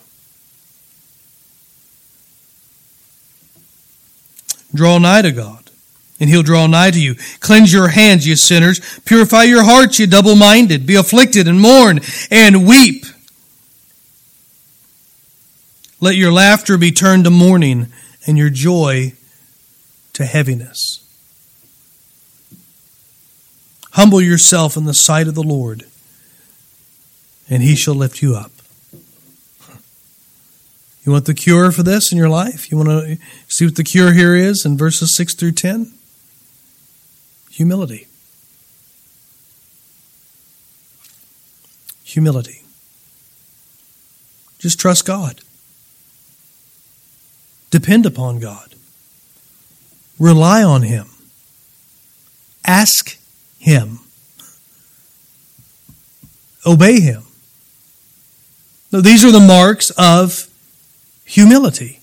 Draw 4.73 4.97
nigh 4.99 5.21
to 5.21 5.31
God, 5.31 5.69
and 6.19 6.29
he'll 6.29 6.43
draw 6.43 6.67
nigh 6.67 6.91
to 6.91 6.99
you. 6.99 7.15
Cleanse 7.39 7.71
your 7.71 7.89
hands, 7.89 8.25
you 8.25 8.36
sinners. 8.36 8.79
Purify 9.05 9.43
your 9.43 9.63
hearts, 9.63 9.99
you 9.99 10.07
double 10.07 10.36
minded. 10.36 10.86
Be 10.86 10.95
afflicted 10.95 11.47
and 11.47 11.59
mourn 11.59 11.99
and 12.31 12.67
weep. 12.67 13.05
Let 16.00 16.15
your 16.15 16.31
laughter 16.31 16.77
be 16.77 16.91
turned 16.91 17.23
to 17.25 17.29
mourning 17.29 17.87
and 18.25 18.37
your 18.37 18.50
joy 18.50 19.13
to 20.13 20.25
heaviness. 20.25 21.00
Humble 23.91 24.21
yourself 24.21 24.75
in 24.75 24.85
the 24.85 24.93
sight 24.93 25.27
of 25.27 25.35
the 25.35 25.43
Lord, 25.43 25.83
and 27.48 27.62
he 27.62 27.75
shall 27.75 27.93
lift 27.93 28.21
you 28.21 28.35
up. 28.35 28.52
You 31.06 31.12
want 31.12 31.25
the 31.25 31.33
cure 31.33 31.71
for 31.71 31.83
this 31.83 32.12
in 32.12 32.17
your 32.17 32.29
life? 32.29 32.71
You 32.71 32.77
want 32.77 32.89
to 32.89 33.17
see 33.47 33.65
what 33.65 33.75
the 33.75 33.83
cure 33.83 34.13
here 34.13 34.35
is 34.35 34.65
in 34.65 34.77
verses 34.77 35.15
6 35.17 35.35
through 35.35 35.51
10? 35.51 35.91
Humility. 37.51 38.08
Humility. 42.06 42.62
Just 44.60 44.79
trust 44.79 45.06
God. 45.06 45.41
Depend 47.69 48.06
upon 48.06 48.39
God. 48.39 48.75
Rely 50.17 50.63
on 50.63 50.83
Him. 50.83 51.08
Ask 52.65 53.17
Him. 53.60 53.99
Obey 56.65 57.01
Him. 57.01 57.23
Now, 58.91 59.01
these 59.01 59.25
are 59.25 59.31
the 59.31 59.39
marks 59.39 59.89
of 59.97 60.47
humility. 61.26 62.00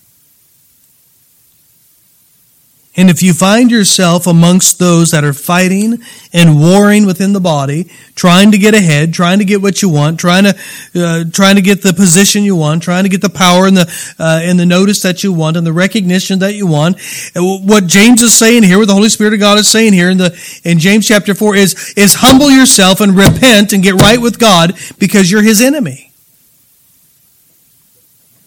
And 2.97 3.09
if 3.09 3.23
you 3.23 3.33
find 3.33 3.71
yourself 3.71 4.27
amongst 4.27 4.77
those 4.77 5.11
that 5.11 5.23
are 5.23 5.31
fighting 5.31 5.99
and 6.33 6.59
warring 6.59 7.05
within 7.05 7.31
the 7.31 7.39
body, 7.39 7.89
trying 8.15 8.51
to 8.51 8.57
get 8.57 8.73
ahead, 8.73 9.13
trying 9.13 9.39
to 9.39 9.45
get 9.45 9.61
what 9.61 9.81
you 9.81 9.87
want, 9.87 10.19
trying 10.19 10.43
to 10.43 10.55
uh, 10.95 11.23
trying 11.31 11.55
to 11.55 11.61
get 11.61 11.83
the 11.83 11.93
position 11.93 12.43
you 12.43 12.57
want, 12.57 12.83
trying 12.83 13.03
to 13.03 13.09
get 13.09 13.21
the 13.21 13.29
power 13.29 13.65
and 13.65 13.77
the 13.77 14.13
uh, 14.19 14.41
and 14.43 14.59
the 14.59 14.65
notice 14.65 15.01
that 15.03 15.23
you 15.23 15.31
want 15.31 15.55
and 15.55 15.65
the 15.65 15.71
recognition 15.71 16.39
that 16.39 16.53
you 16.55 16.67
want, 16.67 16.99
what 17.33 17.87
James 17.87 18.21
is 18.21 18.33
saying 18.33 18.63
here, 18.63 18.77
what 18.77 18.89
the 18.89 18.93
Holy 18.93 19.09
Spirit 19.09 19.33
of 19.33 19.39
God 19.39 19.57
is 19.57 19.69
saying 19.69 19.93
here 19.93 20.09
in 20.09 20.17
the 20.17 20.37
in 20.65 20.77
James 20.77 21.07
chapter 21.07 21.33
four 21.33 21.55
is 21.55 21.93
is 21.95 22.15
humble 22.15 22.51
yourself 22.51 22.99
and 22.99 23.15
repent 23.15 23.71
and 23.71 23.81
get 23.81 23.95
right 23.95 24.19
with 24.19 24.37
God 24.37 24.77
because 24.99 25.31
you're 25.31 25.43
His 25.43 25.61
enemy. 25.61 26.10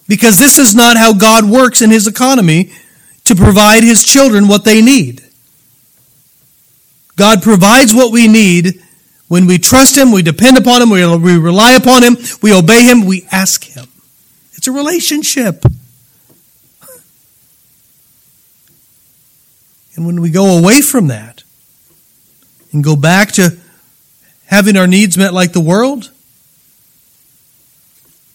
Because 0.06 0.38
this 0.38 0.58
is 0.58 0.74
not 0.74 0.96
how 0.96 1.14
God 1.14 1.44
works 1.44 1.80
in 1.80 1.90
His 1.90 2.06
economy 2.06 2.70
to 3.24 3.34
provide 3.34 3.82
his 3.82 4.04
children 4.04 4.48
what 4.48 4.64
they 4.64 4.82
need. 4.82 5.22
God 7.16 7.42
provides 7.42 7.94
what 7.94 8.12
we 8.12 8.28
need 8.28 8.80
when 9.28 9.46
we 9.46 9.58
trust 9.58 9.96
him, 9.96 10.12
we 10.12 10.22
depend 10.22 10.58
upon 10.58 10.82
him, 10.82 10.90
we, 10.90 11.38
rely 11.38 11.72
upon 11.72 12.02
him, 12.02 12.16
we 12.42 12.52
obey 12.52 12.84
him, 12.84 13.06
we 13.06 13.26
ask 13.32 13.64
him. 13.64 13.86
It's 14.52 14.68
a 14.68 14.72
relationship. 14.72 15.64
And 19.96 20.06
when 20.06 20.20
we 20.20 20.30
go 20.30 20.58
away 20.58 20.82
from 20.82 21.06
that 21.06 21.42
and 22.72 22.84
go 22.84 22.96
back 22.96 23.32
to 23.32 23.56
having 24.46 24.76
our 24.76 24.86
needs 24.86 25.16
met 25.16 25.32
like 25.32 25.52
the 25.52 25.60
world? 25.60 26.10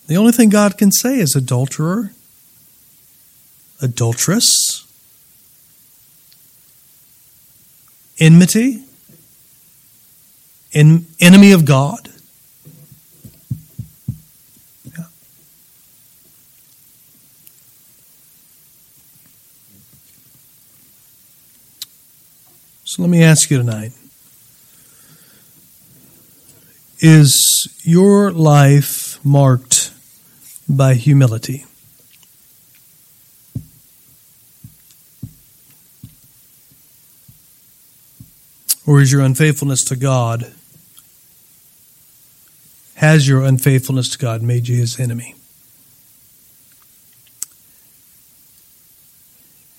The 0.10 0.18
only 0.18 0.32
thing 0.32 0.49
God 0.49 0.76
can 0.76 0.91
say 0.91 1.20
is 1.20 1.36
adulterer, 1.36 2.14
adulteress, 3.80 4.88
enmity, 8.20 8.86
en- 10.74 11.05
enemy 11.22 11.51
of 11.51 11.64
God. 11.66 12.10
So 22.84 23.03
let 23.03 23.12
me 23.12 23.24
ask 23.24 23.51
you 23.51 23.60
tonight 23.60 23.91
Is 26.99 27.70
your 27.84 28.32
life 28.32 29.24
marked 29.24 29.93
by 30.70 30.93
humility? 30.93 31.65
Or 38.86 39.01
is 39.01 39.11
your 39.11 39.22
unfaithfulness 39.22 39.84
to 39.86 39.95
God, 39.95 40.53
has 42.95 43.28
your 43.28 43.43
unfaithfulness 43.43 44.09
to 44.09 44.17
God 44.17 44.41
made 44.41 44.67
you 44.67 44.78
his 44.78 44.99
enemy? 44.99 45.36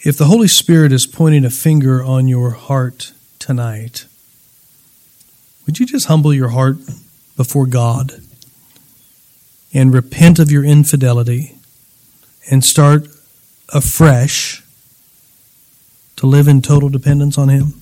If 0.02 0.16
the 0.16 0.24
Holy 0.24 0.48
Spirit 0.48 0.92
is 0.92 1.06
pointing 1.06 1.44
a 1.44 1.50
finger 1.50 2.02
on 2.02 2.26
your 2.26 2.50
heart 2.52 3.12
tonight, 3.38 4.06
would 5.66 5.78
you 5.78 5.86
just 5.86 6.06
humble 6.06 6.32
your 6.32 6.48
heart 6.48 6.78
before 7.36 7.66
God 7.66 8.22
and 9.72 9.94
repent 9.94 10.38
of 10.38 10.50
your 10.50 10.64
infidelity 10.64 11.56
and 12.50 12.64
start 12.64 13.06
afresh 13.68 14.62
to 16.16 16.26
live 16.26 16.48
in 16.48 16.60
total 16.60 16.88
dependence 16.88 17.38
on 17.38 17.48
Him? 17.48 17.80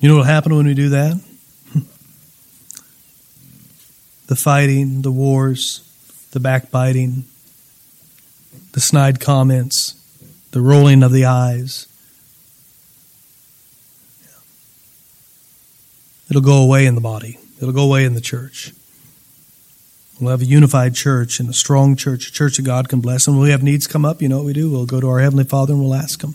You 0.00 0.08
know 0.08 0.14
what 0.14 0.20
will 0.20 0.26
happen 0.26 0.54
when 0.54 0.66
we 0.66 0.74
do 0.74 0.90
that? 0.90 1.20
the 4.28 4.36
fighting, 4.36 5.02
the 5.02 5.10
wars, 5.10 5.82
the 6.30 6.38
backbiting, 6.38 7.24
the 8.72 8.80
snide 8.80 9.18
comments, 9.18 9.94
the 10.52 10.60
rolling 10.60 11.02
of 11.02 11.10
the 11.10 11.24
eyes. 11.24 11.87
It'll 16.30 16.42
go 16.42 16.62
away 16.62 16.86
in 16.86 16.94
the 16.94 17.00
body. 17.00 17.38
It'll 17.58 17.72
go 17.72 17.84
away 17.84 18.04
in 18.04 18.14
the 18.14 18.20
church. 18.20 18.72
We'll 20.20 20.30
have 20.30 20.42
a 20.42 20.46
unified 20.46 20.94
church 20.94 21.38
and 21.38 21.48
a 21.48 21.52
strong 21.52 21.94
church, 21.94 22.28
a 22.28 22.32
church 22.32 22.56
that 22.56 22.64
God 22.64 22.88
can 22.88 23.00
bless. 23.00 23.26
And 23.26 23.36
when 23.36 23.44
we 23.44 23.50
have 23.50 23.62
needs 23.62 23.86
come 23.86 24.04
up, 24.04 24.20
you 24.20 24.28
know 24.28 24.38
what 24.38 24.46
we 24.46 24.52
do? 24.52 24.70
We'll 24.70 24.84
go 24.84 25.00
to 25.00 25.08
our 25.08 25.20
Heavenly 25.20 25.44
Father 25.44 25.72
and 25.72 25.82
we'll 25.82 25.94
ask 25.94 26.22
Him. 26.22 26.34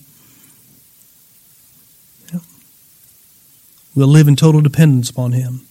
We'll 3.96 4.08
live 4.08 4.28
in 4.28 4.36
total 4.36 4.62
dependence 4.62 5.12
upon 5.12 5.34
Him. 5.34 5.68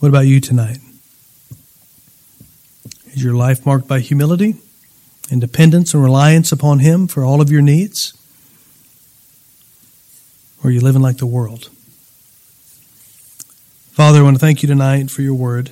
What 0.00 0.08
about 0.08 0.26
you 0.26 0.40
tonight? 0.40 0.78
Is 3.12 3.22
your 3.22 3.34
life 3.34 3.64
marked 3.64 3.86
by 3.86 4.00
humility 4.00 4.56
and 5.30 5.40
dependence 5.40 5.94
and 5.94 6.02
reliance 6.02 6.50
upon 6.50 6.80
Him 6.80 7.06
for 7.06 7.24
all 7.24 7.40
of 7.40 7.50
your 7.50 7.62
needs? 7.62 8.17
Or 10.62 10.68
are 10.68 10.72
you 10.72 10.80
living 10.80 11.02
like 11.02 11.18
the 11.18 11.26
world? 11.26 11.70
Father, 13.92 14.20
I 14.20 14.22
want 14.22 14.36
to 14.36 14.40
thank 14.40 14.62
you 14.62 14.68
tonight 14.68 15.10
for 15.10 15.22
your 15.22 15.34
word, 15.34 15.70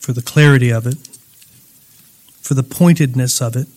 for 0.00 0.12
the 0.12 0.22
clarity 0.22 0.70
of 0.70 0.86
it, 0.86 0.96
for 2.40 2.54
the 2.54 2.62
pointedness 2.62 3.40
of 3.40 3.56
it. 3.56 3.68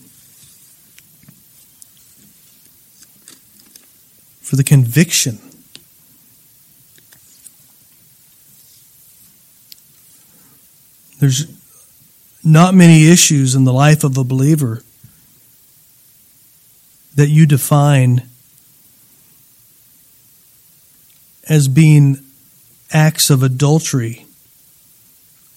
for 4.45 4.55
the 4.55 4.63
conviction. 4.63 5.39
There's 11.19 11.47
not 12.43 12.75
many 12.75 13.09
issues 13.09 13.55
in 13.55 13.63
the 13.63 13.73
life 13.73 14.03
of 14.03 14.17
a 14.17 14.23
believer 14.23 14.83
that 17.15 17.29
you 17.29 17.47
define 17.47 18.29
as 21.47 21.67
being 21.67 22.17
acts 22.91 23.29
of 23.29 23.43
adultery 23.43 24.25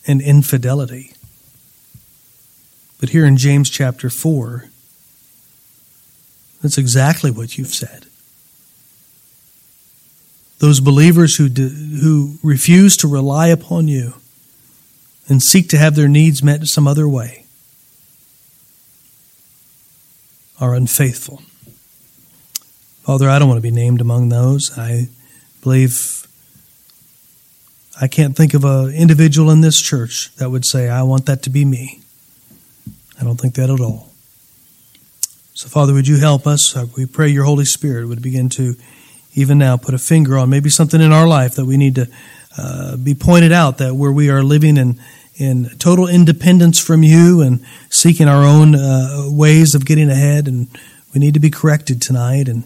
and 0.07 0.21
infidelity. 0.21 1.13
But 3.01 3.11
here 3.11 3.25
in 3.25 3.37
James 3.37 3.71
chapter 3.71 4.11
4, 4.11 4.65
that's 6.63 6.79
exactly 6.79 7.31
what 7.31 7.57
you've 7.57 7.75
said 7.75 8.07
those 10.59 10.81
believers 10.81 11.37
who, 11.37 11.49
do, 11.49 11.69
who 11.69 12.35
refuse 12.43 12.97
to 12.97 13.09
rely 13.09 13.47
upon 13.47 13.87
you 13.87 14.15
and 15.29 15.43
seek 15.43 15.69
to 15.69 15.79
have 15.79 15.95
their 15.95 16.09
needs 16.09 16.43
met 16.43 16.67
some 16.67 16.89
other 16.89 17.09
way 17.09 17.45
are 20.61 20.75
unfaithful. 20.75 21.43
Father, 23.03 23.29
I 23.31 23.39
don't 23.39 23.49
want 23.49 23.59
to 23.59 23.63
be 23.63 23.71
named 23.71 24.01
among 24.01 24.29
those. 24.29 24.77
I 24.77 25.09
believe 25.69 26.27
I 28.01 28.09
can't 28.09 28.35
think 28.35 28.55
of 28.55 28.65
an 28.65 28.95
individual 28.95 29.51
in 29.51 29.61
this 29.61 29.79
church 29.79 30.35
that 30.37 30.51
would 30.51 30.65
say, 30.65 30.89
I 30.89 31.03
want 31.03 31.27
that 31.27 31.43
to 31.43 31.51
be 31.51 31.67
me. 31.67 32.01
I 33.21 33.25
don't 33.25 33.39
think 33.39 33.55
that 33.57 33.69
at 33.69 33.79
all. 33.79 34.09
So, 35.53 35.69
Father, 35.69 35.93
would 35.93 36.09
you 36.09 36.17
help 36.17 36.47
us? 36.47 36.75
We 36.97 37.05
pray 37.05 37.29
your 37.29 37.45
Holy 37.45 37.67
Spirit 37.67 38.09
would 38.09 38.23
begin 38.23 38.49
to 38.51 38.77
even 39.35 39.59
now 39.59 39.77
put 39.77 39.93
a 39.93 39.99
finger 39.99 40.39
on 40.39 40.49
maybe 40.49 40.71
something 40.71 41.03
in 41.03 41.13
our 41.13 41.29
life 41.29 41.57
that 41.57 41.67
we 41.67 41.77
need 41.77 41.97
to 41.97 42.07
uh, 42.57 42.97
be 42.97 43.15
pointed 43.15 43.53
out 43.53 43.77
that 43.77 43.95
where 43.95 44.13
we 44.13 44.31
are 44.31 44.43
living 44.43 44.79
in 44.79 44.99
in 45.37 45.69
total 45.79 46.09
independence 46.09 46.81
from 46.81 47.03
you 47.03 47.43
and 47.43 47.63
seeking 47.91 48.27
our 48.27 48.43
own 48.43 48.75
uh, 48.75 49.25
ways 49.27 49.75
of 49.75 49.85
getting 49.85 50.09
ahead 50.09 50.49
and 50.49 50.67
we 51.13 51.21
need 51.21 51.35
to 51.35 51.41
be 51.41 51.51
corrected 51.51 52.01
tonight 52.01 52.49
and 52.49 52.65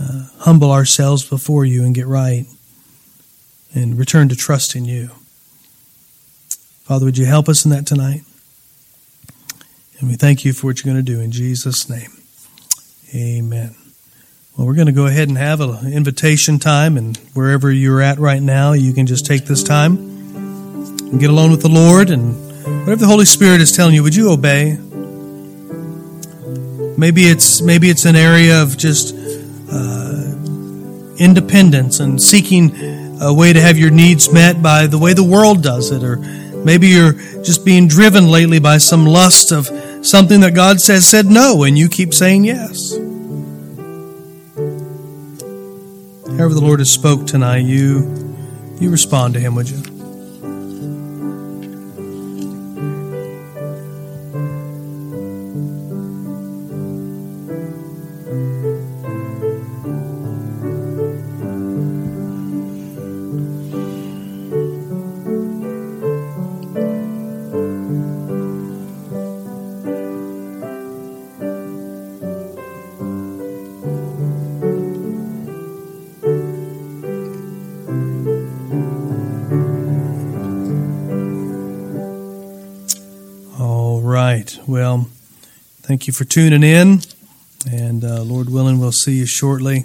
uh, 0.00 0.26
humble 0.38 0.70
ourselves 0.70 1.24
before 1.24 1.64
you 1.64 1.84
and 1.84 1.94
get 1.94 2.06
right 2.06 2.46
and 3.74 3.98
return 3.98 4.28
to 4.28 4.36
trust 4.36 4.74
in 4.76 4.84
you. 4.84 5.10
Father 6.82 7.04
would 7.04 7.18
you 7.18 7.26
help 7.26 7.48
us 7.48 7.64
in 7.64 7.70
that 7.70 7.86
tonight? 7.86 8.22
And 9.98 10.08
we 10.08 10.16
thank 10.16 10.44
you 10.44 10.52
for 10.52 10.66
what 10.66 10.84
you're 10.84 10.92
going 10.92 11.04
to 11.04 11.12
do 11.12 11.20
in 11.20 11.30
jesus 11.30 11.88
name. 11.88 12.10
Amen. 13.14 13.76
Well, 14.56 14.66
we're 14.66 14.74
going 14.74 14.86
to 14.86 14.92
go 14.92 15.06
ahead 15.06 15.28
and 15.28 15.38
have 15.38 15.60
an 15.60 15.92
invitation 15.92 16.58
time, 16.58 16.98
and 16.98 17.16
wherever 17.34 17.70
you're 17.70 18.02
at 18.02 18.18
right 18.18 18.42
now, 18.42 18.72
you 18.72 18.92
can 18.92 19.06
just 19.06 19.24
take 19.24 19.46
this 19.46 19.62
time 19.62 19.96
and 19.96 21.20
get 21.20 21.30
alone 21.30 21.50
with 21.50 21.62
the 21.62 21.68
Lord, 21.68 22.10
and 22.10 22.34
whatever 22.80 22.96
the 22.96 23.06
Holy 23.06 23.24
Spirit 23.24 23.60
is 23.62 23.72
telling 23.72 23.94
you, 23.94 24.02
would 24.02 24.14
you 24.14 24.30
obey? 24.30 24.76
Maybe 26.98 27.22
it's 27.22 27.62
maybe 27.62 27.88
it's 27.88 28.04
an 28.04 28.16
area 28.16 28.62
of 28.62 28.76
just 28.76 29.14
uh, 29.72 30.32
independence 31.18 32.00
and 32.00 32.20
seeking 32.20 32.72
a 33.22 33.32
way 33.32 33.52
to 33.52 33.60
have 33.60 33.78
your 33.78 33.90
needs 33.90 34.32
met 34.32 34.62
by 34.62 34.86
the 34.86 34.98
way 34.98 35.14
the 35.14 35.24
world 35.24 35.62
does 35.62 35.90
it, 35.90 36.02
or 36.02 36.16
maybe 36.16 36.88
you're 36.88 37.12
just 37.42 37.64
being 37.64 37.88
driven 37.88 38.28
lately 38.28 38.58
by 38.58 38.78
some 38.78 39.06
lust 39.06 39.52
of 39.52 39.66
something 40.04 40.40
that 40.40 40.54
God 40.54 40.80
says 40.80 41.06
said 41.06 41.26
no, 41.26 41.64
and 41.64 41.78
you 41.78 41.88
keep 41.88 42.12
saying 42.12 42.44
yes. 42.44 42.92
However, 46.36 46.54
the 46.54 46.62
Lord 46.62 46.80
has 46.80 46.90
spoke 46.90 47.26
tonight, 47.26 47.64
you 47.64 48.36
you 48.80 48.90
respond 48.90 49.34
to 49.34 49.40
Him, 49.40 49.54
would 49.54 49.70
you? 49.70 49.82
Well, 84.72 85.06
thank 85.82 86.06
you 86.06 86.14
for 86.14 86.24
tuning 86.24 86.62
in. 86.62 87.00
And 87.70 88.02
uh, 88.02 88.22
Lord 88.22 88.48
willing, 88.48 88.78
we'll 88.78 88.90
see 88.90 89.12
you 89.12 89.26
shortly. 89.26 89.84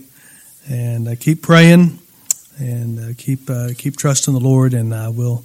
And 0.69 1.09
uh, 1.09 1.15
keep 1.19 1.41
praying 1.41 1.99
and 2.57 2.97
uh, 2.97 3.13
keep 3.17 3.49
uh, 3.49 3.71
keep 3.77 3.97
trusting 3.97 4.33
the 4.33 4.39
Lord. 4.39 4.73
And 4.73 4.91
we'll 5.13 5.43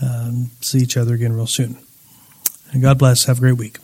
um, 0.00 0.52
see 0.60 0.78
each 0.78 0.96
other 0.96 1.14
again 1.14 1.32
real 1.32 1.48
soon. 1.48 1.76
And 2.70 2.80
God 2.80 3.00
bless. 3.00 3.24
Have 3.24 3.38
a 3.38 3.40
great 3.40 3.56
week. 3.56 3.78